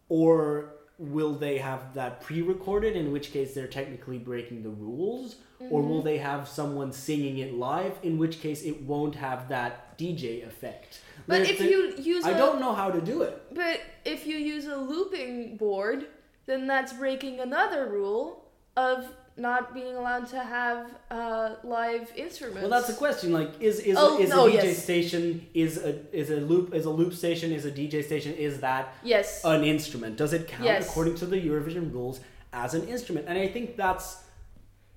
Or 0.08 0.74
will 0.98 1.34
they 1.34 1.58
have 1.58 1.94
that 1.94 2.20
pre-recorded? 2.20 2.96
In 2.96 3.12
which 3.12 3.32
case, 3.32 3.54
they're 3.54 3.66
technically 3.66 4.18
breaking 4.18 4.62
the 4.62 4.70
rules. 4.70 5.36
Or 5.70 5.82
will 5.82 5.98
mm-hmm. 5.98 6.06
they 6.06 6.18
have 6.18 6.46
someone 6.46 6.92
singing 6.92 7.38
it 7.38 7.54
live? 7.54 7.98
In 8.04 8.16
which 8.16 8.40
case, 8.40 8.62
it 8.62 8.82
won't 8.82 9.16
have 9.16 9.48
that 9.48 9.98
DJ 9.98 10.46
effect. 10.46 11.00
But 11.26 11.42
if 11.42 11.60
you 11.60 11.94
use 11.98 12.24
I 12.24 12.30
a, 12.30 12.38
don't 12.38 12.60
know 12.60 12.74
how 12.74 12.90
to 12.90 13.00
do 13.00 13.22
it. 13.22 13.42
But 13.52 13.80
if 14.04 14.24
you 14.26 14.36
use 14.36 14.66
a 14.66 14.76
looping 14.76 15.56
board, 15.56 16.06
then 16.46 16.66
that's 16.66 16.92
breaking 16.92 17.40
another 17.40 17.86
rule 17.86 18.47
of 18.78 19.04
not 19.36 19.72
being 19.72 19.94
allowed 19.94 20.26
to 20.28 20.40
have 20.42 20.90
uh, 21.10 21.54
live 21.62 22.10
instruments. 22.16 22.62
Well, 22.62 22.70
that's 22.70 22.88
a 22.88 22.94
question. 22.94 23.32
Like, 23.32 23.60
is 23.60 23.78
is 23.80 23.96
Oh, 23.98 24.18
a, 24.18 24.20
is 24.22 24.30
no, 24.30 24.46
a 24.46 24.50
DJ 24.50 24.54
yes. 24.64 24.82
station 24.82 25.46
is 25.54 25.78
a 25.78 25.92
is 26.16 26.30
a 26.30 26.36
loop 26.36 26.74
is 26.74 26.86
a 26.86 26.90
loop 26.90 27.12
station 27.14 27.52
is 27.52 27.64
a 27.64 27.70
DJ 27.70 28.04
station 28.04 28.34
is 28.34 28.60
that 28.60 28.94
yes. 29.02 29.44
an 29.44 29.62
instrument? 29.64 30.16
Does 30.16 30.32
it 30.32 30.48
count 30.48 30.64
Yes. 30.64 30.88
according 30.88 31.16
to 31.16 31.26
the 31.26 31.36
Eurovision 31.36 31.92
rules 31.92 32.20
as 32.52 32.74
an 32.74 32.88
instrument? 32.88 33.26
And 33.28 33.38
I 33.38 33.48
think 33.48 33.76
that's 33.76 34.08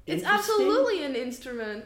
It's 0.08 0.24
absolutely 0.24 1.04
an 1.06 1.16
instrument. 1.16 1.86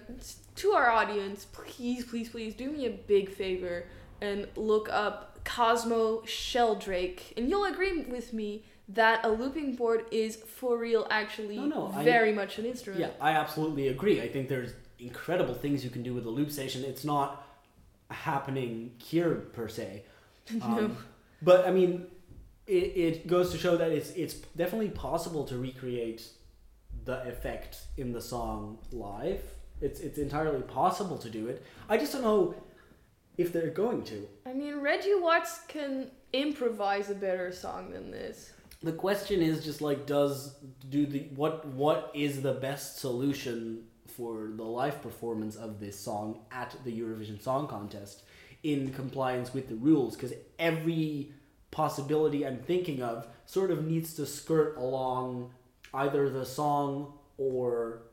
To 0.63 0.71
our 0.71 0.89
audience, 0.89 1.39
please, 1.51 2.05
please, 2.05 2.29
please 2.29 2.53
do 2.55 2.67
me 2.71 2.85
a 2.85 2.93
big 3.15 3.29
favor 3.29 3.75
and 4.21 4.47
look 4.55 4.87
up 4.89 5.39
Cosmo 5.43 6.23
Sheldrake, 6.25 7.33
and 7.35 7.49
you'll 7.49 7.65
agree 7.65 8.03
with 8.03 8.31
me 8.33 8.63
that 8.89 9.25
a 9.25 9.29
looping 9.29 9.75
board 9.75 10.05
is 10.11 10.35
for 10.35 10.77
real 10.77 11.07
actually 11.09 11.57
No, 11.57 11.65
no, 11.65 11.91
I- 11.95 12.03
very 12.03 12.31
much 12.31 12.59
an 12.59 12.65
instrument. 12.65 13.01
Yeah, 13.01 13.09
I 13.19 13.31
absolutely 13.31 13.87
agree. 13.87 14.21
I 14.21 14.27
think 14.29 14.47
there's 14.49 14.73
incredible 14.99 15.53
things 15.53 15.83
you 15.83 15.89
can 15.89 16.03
do 16.03 16.13
with 16.13 16.25
a 16.25 16.29
loop 16.29 16.51
station. 16.51 16.83
It's 16.83 17.03
not 17.03 17.45
happening 18.11 18.91
here 18.97 19.35
per 19.53 19.67
se. 19.67 20.03
Um, 20.61 20.97
But 21.41 21.67
I 21.67 21.71
mean, 21.71 22.05
it, 22.67 22.73
it 22.95 23.27
goes 23.27 23.51
to 23.51 23.57
show 23.57 23.75
that 23.77 23.91
it's 23.91 24.11
it's 24.11 24.35
definitely 24.55 24.89
possible 24.89 25.43
to 25.45 25.57
recreate 25.57 26.23
the 27.03 27.27
effect 27.27 27.77
in 27.97 28.11
the 28.13 28.21
song 28.21 28.77
live. 28.91 29.41
It's 29.81 29.99
it's 29.99 30.17
entirely 30.17 30.61
possible 30.61 31.17
to 31.17 31.29
do 31.29 31.47
it. 31.47 31.63
I 31.89 31.97
just 31.97 32.13
don't 32.13 32.21
know 32.23 32.55
if 33.37 33.51
they're 33.51 33.69
going 33.69 34.03
to. 34.03 34.27
I 34.45 34.53
mean, 34.53 34.75
Reggie 34.81 35.15
Watts 35.15 35.59
can 35.67 36.09
improvise 36.31 37.09
a 37.09 37.15
better 37.15 37.51
song 37.51 37.91
than 37.91 38.11
this. 38.11 38.51
The 38.85 38.93
question 38.93 39.41
is 39.41 39.65
just 39.65 39.81
like 39.81 40.05
does 40.05 40.53
do 40.87 41.07
the 41.07 41.21
what 41.35 41.65
what 41.65 42.11
is 42.13 42.43
the 42.43 42.53
best 42.53 42.99
solution 42.99 43.85
for 44.05 44.51
the 44.55 44.63
live 44.63 45.01
performance 45.01 45.55
of 45.55 45.79
this 45.79 45.99
song 45.99 46.41
at 46.51 46.75
the 46.83 46.91
Eurovision 46.91 47.41
Song 47.41 47.67
Contest 47.67 48.21
in 48.61 48.93
compliance 48.93 49.55
with 49.55 49.69
the 49.69 49.75
rules? 49.75 50.15
Because 50.15 50.33
every 50.59 51.33
possibility 51.71 52.45
I'm 52.45 52.59
thinking 52.59 53.01
of 53.01 53.27
sort 53.47 53.71
of 53.71 53.87
needs 53.87 54.13
to 54.17 54.27
skirt 54.27 54.77
along 54.77 55.49
either 55.91 56.29
the 56.29 56.45
song 56.45 57.13
or 57.39 58.03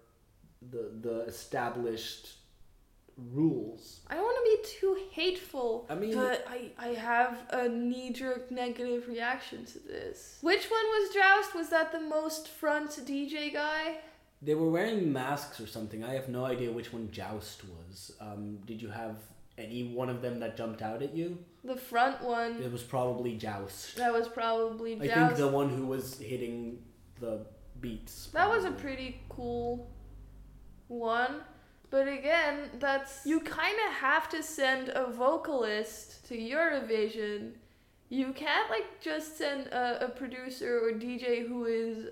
the 0.71 0.91
the 1.03 1.21
established 1.27 2.33
rules. 3.17 4.01
I 4.09 4.15
don't 4.15 4.25
want 4.25 4.37
to 4.37 4.63
be 4.63 4.69
too 4.81 4.97
hateful, 5.11 5.87
I 5.89 5.95
mean- 5.95 6.15
but 6.15 6.47
I, 6.49 6.71
I 6.79 6.89
have 6.89 7.39
a 7.51 7.69
knee 7.69 8.13
jerk 8.13 8.51
negative 8.51 9.07
reaction 9.09 9.65
to 9.67 9.79
this. 9.79 10.39
Which 10.41 10.65
one 10.71 10.85
was 10.85 11.15
JOWST? 11.15 11.55
Was 11.55 11.69
that 11.71 11.93
the 11.93 12.01
most 12.01 12.49
front 12.49 12.91
DJ 12.91 13.53
guy? 13.53 13.99
They 14.41 14.55
were 14.55 14.69
wearing 14.71 15.13
masks 15.13 15.61
or 15.61 15.67
something. 15.67 16.03
I 16.03 16.15
have 16.15 16.29
no 16.29 16.45
idea 16.45 16.73
which 16.73 16.93
one 16.93 17.09
JOWST 17.13 17.63
was. 17.65 18.13
Um, 18.21 18.59
did 18.67 18.83
you 18.83 18.89
have 18.91 19.17
any 19.57 19.85
one 19.85 20.09
of 20.09 20.21
them 20.23 20.41
that 20.41 20.57
jumped 20.57 20.83
out 20.83 21.03
at 21.03 21.15
you? 21.15 21.39
The 21.65 21.77
front 21.77 22.23
one, 22.23 22.61
It 22.61 22.73
was 22.73 22.83
probably 22.83 23.37
JOWST. 23.39 23.95
that 23.97 24.13
was 24.13 24.27
probably 24.27 24.95
I 25.01 25.07
think 25.09 25.37
the 25.37 25.47
one 25.49 25.69
who 25.69 25.87
was 25.87 26.19
hitting 26.19 26.83
the 27.21 27.47
beats. 27.81 28.31
That 28.33 28.49
was 28.51 28.65
a 28.65 28.73
pretty 28.73 29.21
cool 29.29 29.91
one. 30.89 31.43
But 31.93 32.09
again, 32.09 32.71
that's 32.79 33.27
you 33.27 33.39
kind 33.41 33.77
of 33.87 33.93
have 33.93 34.27
to 34.31 34.43
send 34.43 34.89
a 34.89 35.09
vocalist 35.11 36.27
to 36.27 36.35
Eurovision. 36.35 37.51
You 38.09 38.33
can't 38.33 38.71
like 38.71 39.03
just 39.03 39.37
send 39.37 39.67
a, 39.67 40.07
a 40.07 40.09
producer 40.09 40.81
or 40.83 40.93
DJ 40.93 41.47
who 41.47 41.67
is 41.67 42.09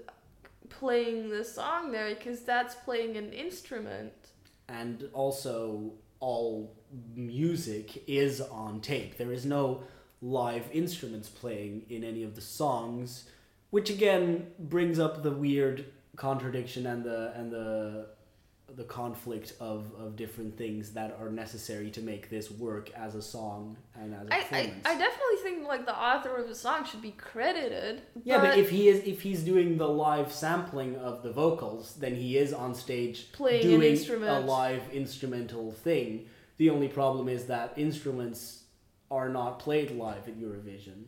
playing 0.68 1.30
the 1.30 1.42
song 1.42 1.92
there 1.92 2.14
because 2.14 2.42
that's 2.42 2.74
playing 2.74 3.16
an 3.16 3.32
instrument. 3.32 4.12
And 4.68 5.08
also, 5.14 5.92
all 6.20 6.76
music 7.16 8.06
is 8.06 8.42
on 8.42 8.82
tape. 8.82 9.16
There 9.16 9.32
is 9.32 9.46
no 9.46 9.82
live 10.20 10.66
instruments 10.74 11.30
playing 11.30 11.86
in 11.88 12.04
any 12.04 12.22
of 12.22 12.34
the 12.34 12.42
songs, 12.42 13.30
which 13.70 13.88
again 13.88 14.48
brings 14.58 14.98
up 14.98 15.22
the 15.22 15.30
weird 15.30 15.86
contradiction 16.16 16.84
and 16.84 17.02
the 17.02 17.32
and 17.34 17.50
the 17.50 18.08
the 18.76 18.84
conflict 18.84 19.54
of, 19.60 19.92
of 19.98 20.16
different 20.16 20.56
things 20.56 20.92
that 20.92 21.16
are 21.20 21.30
necessary 21.30 21.90
to 21.90 22.00
make 22.00 22.30
this 22.30 22.50
work 22.50 22.90
as 22.90 23.14
a 23.14 23.22
song 23.22 23.76
and 23.94 24.14
as 24.14 24.28
a 24.28 24.34
I, 24.34 24.36
I, 24.36 24.40
performance. 24.40 24.86
I 24.86 24.98
definitely 24.98 25.36
think 25.42 25.66
like 25.66 25.86
the 25.86 25.98
author 25.98 26.36
of 26.36 26.48
the 26.48 26.54
song 26.54 26.84
should 26.84 27.02
be 27.02 27.12
credited. 27.12 28.02
Yeah, 28.24 28.40
but, 28.40 28.58
if 28.58 28.70
he 28.70 28.88
is 28.88 29.04
if 29.04 29.22
he's 29.22 29.42
doing 29.42 29.78
the 29.78 29.88
live 29.88 30.32
sampling 30.32 30.96
of 30.96 31.22
the 31.22 31.32
vocals, 31.32 31.94
then 31.96 32.14
he 32.14 32.36
is 32.36 32.52
on 32.52 32.74
stage 32.74 33.32
Playing 33.32 33.74
an 33.74 33.80
doing 33.80 34.22
a 34.24 34.40
live 34.40 34.82
instrumental 34.92 35.72
thing. 35.72 36.26
The 36.58 36.70
only 36.70 36.88
problem 36.88 37.28
is 37.28 37.46
that 37.46 37.72
instruments 37.76 38.64
are 39.10 39.28
not 39.28 39.58
played 39.58 39.90
live 39.90 40.28
at 40.28 40.38
Eurovision. 40.38 41.04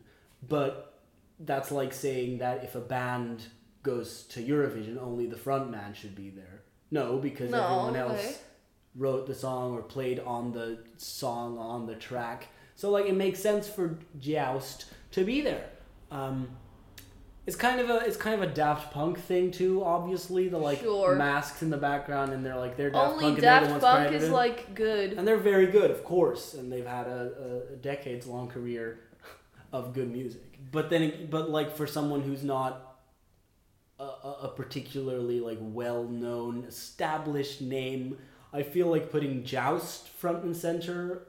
But 0.47 0.99
that's 1.39 1.71
like 1.71 1.93
saying 1.93 2.39
that 2.39 2.63
if 2.63 2.75
a 2.75 2.81
band 2.81 3.45
goes 3.81 4.23
to 4.23 4.41
Eurovision, 4.41 4.97
only 5.01 5.25
the 5.25 5.37
front 5.37 5.69
man 5.69 5.93
should 5.93 6.15
be 6.15 6.29
there. 6.29 6.63
No, 6.93 7.17
because 7.17 7.49
No, 7.51 7.63
everyone 7.63 7.95
else 7.95 8.19
okay. 8.19 8.35
wrote 8.95 9.25
the 9.27 9.33
song 9.35 9.73
or 9.73 9.81
played 9.81 10.19
on 10.19 10.51
the 10.51 10.77
song 10.97 11.57
on 11.57 11.85
the 11.87 11.95
track. 11.95 12.47
So 12.75 12.89
like 12.89 13.05
it 13.05 13.15
makes 13.15 13.39
sense 13.39 13.67
for 13.67 13.97
JOWST 14.19 14.85
to 15.11 15.23
be 15.23 15.41
there. 15.41 15.65
Um, 16.11 16.49
it's 17.45 17.55
kind 17.57 17.79
of 17.81 17.89
a 17.89 17.97
it's 18.07 18.15
kind 18.15 18.35
of 18.41 18.49
a 18.49 18.53
Daft 18.53 18.93
Punk 18.93 19.19
thing 19.19 19.51
too. 19.51 19.83
Obviously, 19.83 20.47
the 20.47 20.57
like 20.57 20.79
Sure. 20.79 21.15
masks 21.15 21.61
in 21.61 21.69
the 21.69 21.77
background 21.77 22.31
and 22.31 22.45
they're 22.45 22.55
like 22.55 22.77
they're 22.77 22.89
Daft 22.91 23.11
only 23.11 23.23
Punk 23.25 23.35
and 23.39 23.41
Daft 23.43 23.69
ones 23.71 23.83
Punk 23.83 24.11
is 24.13 24.29
like 24.29 24.73
good. 24.75 25.13
and 25.13 25.27
they're 25.27 25.37
very 25.37 25.67
good, 25.67 25.91
of 25.91 26.03
course, 26.03 26.53
and 26.53 26.71
they've 26.71 26.85
had 26.85 27.07
a, 27.07 27.67
a 27.73 27.75
decades 27.77 28.27
long 28.27 28.47
career 28.47 28.99
of 29.73 29.93
good 29.93 30.09
music. 30.11 30.41
But 30.71 30.89
then, 30.89 31.27
but 31.29 31.49
like 31.49 31.75
for 31.75 31.85
someone 31.87 32.21
who's 32.21 32.43
not 32.43 32.92
a, 33.99 34.03
a 34.03 34.37
a 34.43 34.47
particularly 34.55 35.39
like 35.39 35.59
well 35.61 36.03
known 36.03 36.65
established 36.67 37.61
name, 37.61 38.17
I 38.51 38.63
feel 38.63 38.87
like 38.87 39.11
putting 39.11 39.43
JOWST 39.43 40.07
front 40.09 40.43
and 40.43 40.55
center 40.55 41.23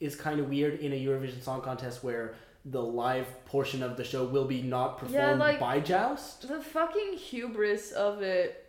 is 0.00 0.16
kind 0.16 0.40
of 0.40 0.48
weird 0.48 0.80
in 0.80 0.92
a 0.92 1.04
Eurovision 1.04 1.42
Song 1.42 1.60
Contest 1.60 2.02
where 2.02 2.34
the 2.64 2.82
live 2.82 3.26
portion 3.46 3.82
of 3.82 3.96
the 3.96 4.04
show 4.04 4.24
will 4.24 4.44
be 4.44 4.62
not 4.62 4.98
performed 4.98 5.14
Yeah, 5.14 5.32
like- 5.34 5.60
by 5.60 5.80
JOWST. 5.80 6.42
The 6.48 6.60
fucking 6.60 7.14
hubris 7.14 7.92
of 7.92 8.22
it. 8.22 8.66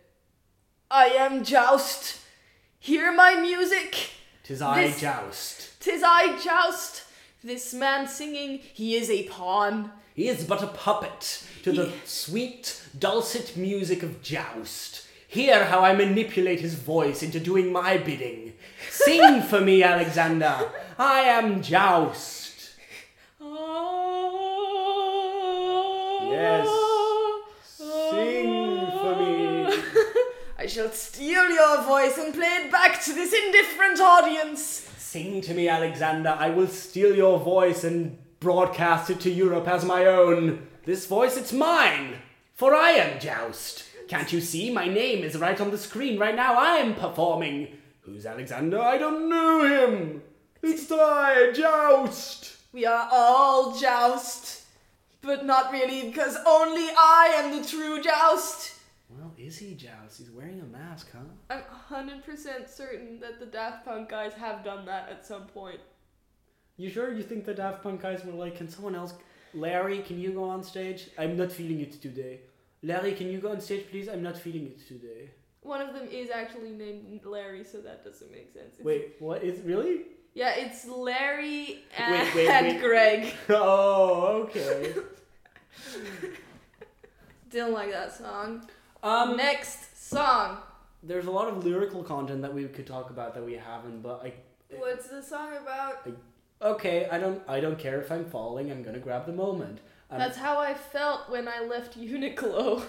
I 0.90 1.06
am 1.08 1.44
JOWST. 1.44 2.18
Hear 2.78 3.12
my 3.12 3.34
music. 3.36 4.10
Tis 4.42 4.60
I 4.62 4.84
This- 4.88 5.00
JOWST. 5.00 5.80
Tis 5.80 6.02
I 6.04 6.38
JOWST. 6.38 7.04
This 7.44 7.74
man 7.74 8.06
singing, 8.06 8.58
he 8.58 8.94
is 8.96 9.10
a 9.10 9.24
pawn. 9.28 9.90
He 10.14 10.28
is 10.28 10.44
but 10.44 10.62
a 10.62 10.66
puppet 10.66 11.42
to 11.62 11.72
the 11.72 11.86
He- 11.86 11.92
sweet, 12.04 12.82
dulcet 12.98 13.56
music 13.56 14.02
of 14.02 14.22
JOWST. 14.22 15.06
Hear 15.28 15.64
how 15.64 15.80
I 15.80 15.94
manipulate 15.94 16.60
his 16.60 16.74
voice 16.74 17.22
into 17.22 17.40
doing 17.40 17.72
my 17.72 17.96
bidding. 17.96 18.52
Sing 18.90 19.40
for 19.42 19.60
me, 19.60 19.82
Alexander. 19.82 20.70
I 20.98 21.20
am 21.20 21.62
JOWST. 21.62 22.50
Yes. 26.30 26.68
Sing 27.64 28.86
for 28.90 29.16
me. 29.16 29.82
I 30.58 30.66
shall 30.66 30.90
steal 30.90 31.48
your 31.48 31.82
voice 31.82 32.18
and 32.18 32.32
play 32.34 32.46
it 32.46 32.70
back 32.70 33.02
to 33.04 33.12
this 33.12 33.32
indifferent 33.32 34.00
audience. 34.00 34.60
Sing 34.98 35.40
to 35.42 35.54
me, 35.54 35.68
Alexander. 35.68 36.36
I 36.38 36.50
will 36.50 36.68
steal 36.68 37.14
your 37.16 37.38
voice 37.38 37.84
and 37.84 38.18
broadcast 38.42 39.08
it 39.08 39.20
to 39.20 39.30
Europe 39.30 39.68
as 39.68 39.84
my 39.84 40.04
own. 40.04 40.66
This 40.84 41.06
voice, 41.06 41.36
it's 41.36 41.52
mine. 41.52 42.16
For 42.54 42.74
I 42.74 42.90
am 42.90 43.20
JOWST. 43.20 43.84
Can't 44.08 44.32
you 44.32 44.40
see? 44.40 44.70
My 44.70 44.88
name 44.88 45.22
is 45.22 45.38
right 45.38 45.60
on 45.60 45.70
the 45.70 45.78
screen 45.78 46.18
right 46.18 46.34
now. 46.34 46.54
I 46.58 46.78
am 46.78 46.94
performing. 46.94 47.68
Who's 48.00 48.26
Alexander? 48.26 48.80
I 48.80 48.98
don't 48.98 49.28
know 49.28 49.64
him. 49.64 50.22
It's 50.60 50.90
I, 50.90 51.52
JOWST. 51.54 52.56
We 52.72 52.84
are 52.84 53.08
all 53.12 53.76
JOWST. 53.76 54.64
But 55.20 55.46
not 55.46 55.70
really, 55.70 56.08
because 56.08 56.36
only 56.44 56.88
I 56.98 57.32
am 57.36 57.56
the 57.56 57.66
true 57.66 58.02
JOWST. 58.02 58.80
Well, 59.08 59.32
is 59.38 59.56
he 59.58 59.76
JOWST? 59.76 60.18
He's 60.18 60.30
wearing 60.30 60.60
a 60.60 60.64
mask, 60.64 61.10
huh? 61.12 61.20
I'm 61.48 62.06
100% 62.06 62.68
certain 62.68 63.20
that 63.20 63.38
the 63.38 63.46
Daft 63.46 63.84
Punk 63.84 64.08
guys 64.08 64.32
have 64.34 64.64
done 64.64 64.84
that 64.86 65.08
at 65.10 65.24
some 65.24 65.44
point. 65.44 65.78
You 66.76 66.90
sure 66.90 67.12
you 67.12 67.22
think 67.22 67.44
the 67.44 67.54
Daft 67.54 67.82
Punk 67.82 68.00
guys 68.02 68.24
were 68.24 68.32
like, 68.32 68.56
can 68.56 68.68
someone 68.68 68.94
else? 68.94 69.14
Larry, 69.54 69.98
can 69.98 70.18
you 70.18 70.32
go 70.32 70.44
on 70.44 70.62
stage? 70.62 71.10
I'm 71.18 71.36
not 71.36 71.52
feeling 71.52 71.80
it 71.80 72.00
today. 72.00 72.40
Larry, 72.82 73.12
can 73.12 73.28
you 73.30 73.38
go 73.38 73.50
on 73.52 73.60
stage, 73.60 73.88
please? 73.90 74.08
I'm 74.08 74.22
not 74.22 74.36
feeling 74.38 74.66
it 74.66 74.86
today. 74.88 75.30
One 75.60 75.80
of 75.80 75.94
them 75.94 76.08
is 76.10 76.30
actually 76.30 76.70
named 76.70 77.20
Larry, 77.24 77.62
so 77.64 77.78
that 77.82 78.04
doesn't 78.04 78.30
make 78.32 78.52
sense. 78.52 78.74
It's- 78.74 78.84
Wait, 78.84 79.14
what 79.20 79.44
is 79.44 79.60
really? 79.60 80.02
Yeah, 80.34 80.54
it's 80.56 80.86
Larry 80.88 81.84
and 81.96 82.12
Wait, 82.12 82.34
wait, 82.34 82.62
wait. 82.62 82.80
Greg. 82.82 83.34
Oh, 83.50 84.42
okay. 84.44 84.94
Didn't 87.50 87.72
like 87.74 87.90
that 87.92 88.16
song. 88.16 88.66
Um, 89.02 89.36
Next 89.36 90.08
song. 90.08 90.58
there's 91.02 91.26
a 91.26 91.30
lot 91.30 91.48
of 91.48 91.64
lyrical 91.64 92.02
content 92.02 92.40
that 92.42 92.54
we 92.54 92.64
could 92.64 92.86
talk 92.86 93.10
about 93.10 93.34
that 93.34 93.44
we 93.44 93.52
haven't, 93.54 94.00
but 94.02 94.22
I. 94.24 94.32
What's 94.78 95.08
the 95.08 95.22
song 95.22 95.50
about? 95.60 96.08
Okay, 96.62 97.08
I 97.10 97.18
don't. 97.18 97.42
I 97.48 97.60
don't 97.60 97.78
care 97.78 98.00
if 98.00 98.10
I'm 98.12 98.24
falling. 98.24 98.70
I'm 98.70 98.82
gonna 98.82 98.98
grab 99.00 99.26
the 99.26 99.32
moment. 99.32 99.80
Um, 100.10 100.18
That's 100.18 100.36
how 100.38 100.58
I 100.58 100.74
felt 100.74 101.28
when 101.30 101.48
I 101.48 101.60
left 101.60 101.98
Uniqlo. 101.98 102.82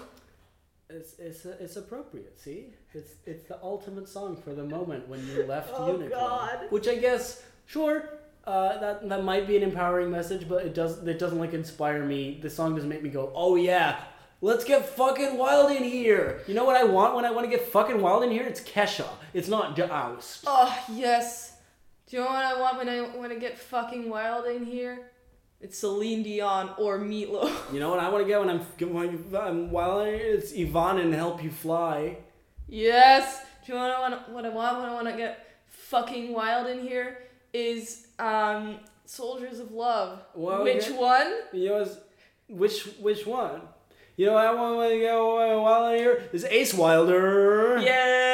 it's 0.90 1.18
it's 1.18 1.44
it's 1.44 1.76
appropriate. 1.76 2.38
See, 2.38 2.66
it's 2.92 3.12
it's 3.26 3.44
the 3.48 3.58
ultimate 3.62 4.08
song 4.08 4.36
for 4.36 4.54
the 4.54 4.62
moment 4.64 5.08
when 5.08 5.26
you 5.26 5.44
left 5.44 5.70
Oh, 5.74 5.94
Uniqlo. 5.98 6.10
God. 6.10 6.58
Which 6.70 6.86
I 6.88 6.96
guess, 6.96 7.42
sure, 7.66 8.10
Uh, 8.46 8.78
that 8.78 9.08
that 9.08 9.24
might 9.24 9.46
be 9.46 9.56
an 9.56 9.62
empowering 9.62 10.10
message, 10.10 10.46
but 10.48 10.64
it 10.66 10.74
does 10.74 11.02
it 11.06 11.18
doesn't 11.18 11.38
like 11.38 11.54
inspire 11.54 12.04
me. 12.04 12.38
The 12.42 12.50
song 12.50 12.74
doesn't 12.74 12.90
make 12.90 13.02
me 13.02 13.08
go, 13.10 13.32
oh 13.34 13.56
yeah, 13.56 13.96
let's 14.42 14.64
get 14.64 14.84
fucking 14.86 15.38
wild 15.38 15.70
in 15.72 15.82
here. 15.82 16.42
You 16.46 16.52
know 16.54 16.64
what 16.64 16.76
I 16.76 16.84
want 16.84 17.16
when 17.16 17.24
I 17.24 17.30
want 17.30 17.50
to 17.50 17.56
get 17.56 17.66
fucking 17.68 18.00
wild 18.02 18.22
in 18.22 18.30
here? 18.30 18.44
It's 18.44 18.60
Kesha. 18.60 19.08
It's 19.32 19.48
not 19.48 19.74
JOWST. 19.76 20.44
Oh 20.46 20.78
yes. 20.92 21.53
Do 22.06 22.16
you 22.16 22.22
know 22.22 22.28
what 22.30 22.44
I 22.44 22.60
want 22.60 22.78
when 22.78 22.88
I 22.88 23.00
want 23.16 23.32
to 23.32 23.38
get 23.38 23.58
fucking 23.58 24.10
wild 24.10 24.46
in 24.46 24.64
here? 24.64 25.10
It's 25.60 25.78
Celine 25.78 26.22
Dion 26.22 26.70
or 26.78 26.98
Meatloaf. 26.98 27.50
You 27.72 27.80
know 27.80 27.88
what 27.90 27.98
I 28.00 28.08
want 28.10 28.24
to 28.24 28.28
get 28.28 28.38
when 28.40 28.50
I'm 28.50 28.60
when 28.92 29.42
I'm 29.42 29.70
wild 29.70 30.06
in 30.06 30.14
here? 30.18 30.34
It's 30.34 30.52
IVAN 30.52 31.00
and 31.00 31.14
Help 31.14 31.42
You 31.42 31.50
Fly. 31.50 32.18
Yes. 32.68 33.42
Do 33.66 33.72
you 33.72 33.78
know 33.78 33.84
what 33.86 33.96
I 33.96 34.00
want? 34.10 34.28
What 34.28 34.44
I 34.44 34.48
want 34.50 34.78
when 34.80 34.88
I 34.90 34.92
want 34.94 35.08
to 35.08 35.16
get 35.16 35.46
fucking 35.68 36.32
wild 36.34 36.66
in 36.68 36.80
here 36.80 37.18
is 37.54 38.08
um 38.18 38.76
Soldiers 39.06 39.58
of 39.60 39.72
Love. 39.72 40.22
Well, 40.34 40.64
Which 40.64 40.90
yeah. 40.90 40.96
one? 40.98 41.32
You 41.54 41.68
know, 41.70 41.88
which 42.48 42.84
which 43.00 43.26
one? 43.26 43.62
You 44.16 44.26
know 44.26 44.34
what 44.34 44.46
I 44.46 44.54
want 44.54 44.90
to 44.92 45.00
go 45.00 45.62
wild 45.62 45.94
in 45.94 45.98
here? 45.98 46.28
Is 46.34 46.44
Ace 46.44 46.74
Wilder. 46.74 47.78
Yes. 47.80 48.33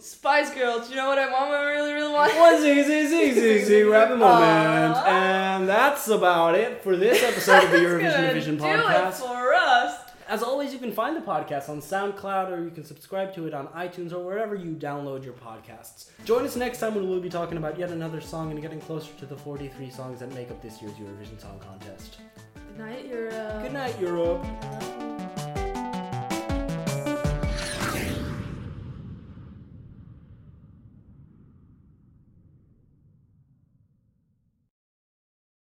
Spice 0.00 0.54
Girls. 0.54 0.86
Do 0.86 0.90
you 0.90 0.96
know 0.96 1.08
what 1.08 1.18
I 1.18 1.30
want? 1.30 1.50
I 1.50 1.62
really, 1.64 1.92
really 1.92 2.12
want? 2.12 2.36
One 2.36 2.54
easy, 2.54 2.92
easy, 2.92 3.16
easy, 3.16 3.82
rapid 3.82 4.18
moment. 4.18 4.96
Aw. 4.96 5.04
And 5.04 5.68
that's 5.68 6.08
about 6.08 6.54
it 6.54 6.82
for 6.82 6.96
this 6.96 7.22
episode 7.30 7.64
of 7.64 7.70
the 7.70 7.78
Eurovision 7.78 8.16
gonna 8.16 8.32
Vision 8.32 8.56
do 8.56 8.62
podcast. 8.64 9.08
it 9.08 9.14
for 9.14 9.54
us. 9.54 10.00
As 10.28 10.44
always, 10.44 10.72
you 10.72 10.78
can 10.78 10.92
find 10.92 11.16
the 11.16 11.20
podcast 11.20 11.68
on 11.68 11.80
SoundCloud 11.80 12.50
or 12.50 12.62
you 12.62 12.70
can 12.70 12.84
subscribe 12.84 13.34
to 13.34 13.48
it 13.48 13.52
on 13.52 13.66
iTunes 13.68 14.12
or 14.12 14.20
wherever 14.24 14.54
you 14.54 14.74
download 14.74 15.24
your 15.24 15.34
podcasts. 15.34 16.10
Join 16.24 16.44
us 16.44 16.54
next 16.54 16.78
time 16.78 16.94
when 16.94 17.08
we'll 17.08 17.20
be 17.20 17.28
talking 17.28 17.58
about 17.58 17.76
yet 17.76 17.90
another 17.90 18.20
song 18.20 18.52
and 18.52 18.62
getting 18.62 18.80
closer 18.80 19.12
to 19.18 19.26
the 19.26 19.36
43 19.36 19.90
songs 19.90 20.20
that 20.20 20.32
make 20.32 20.50
up 20.52 20.62
this 20.62 20.80
year's 20.80 20.94
Eurovision 20.94 21.40
Song 21.40 21.58
Contest. 21.58 22.18
Good 22.54 22.78
night. 22.78 23.12
Uh... 23.12 23.62
Good 23.62 23.72
night, 23.72 24.00
Europe. 24.00 25.09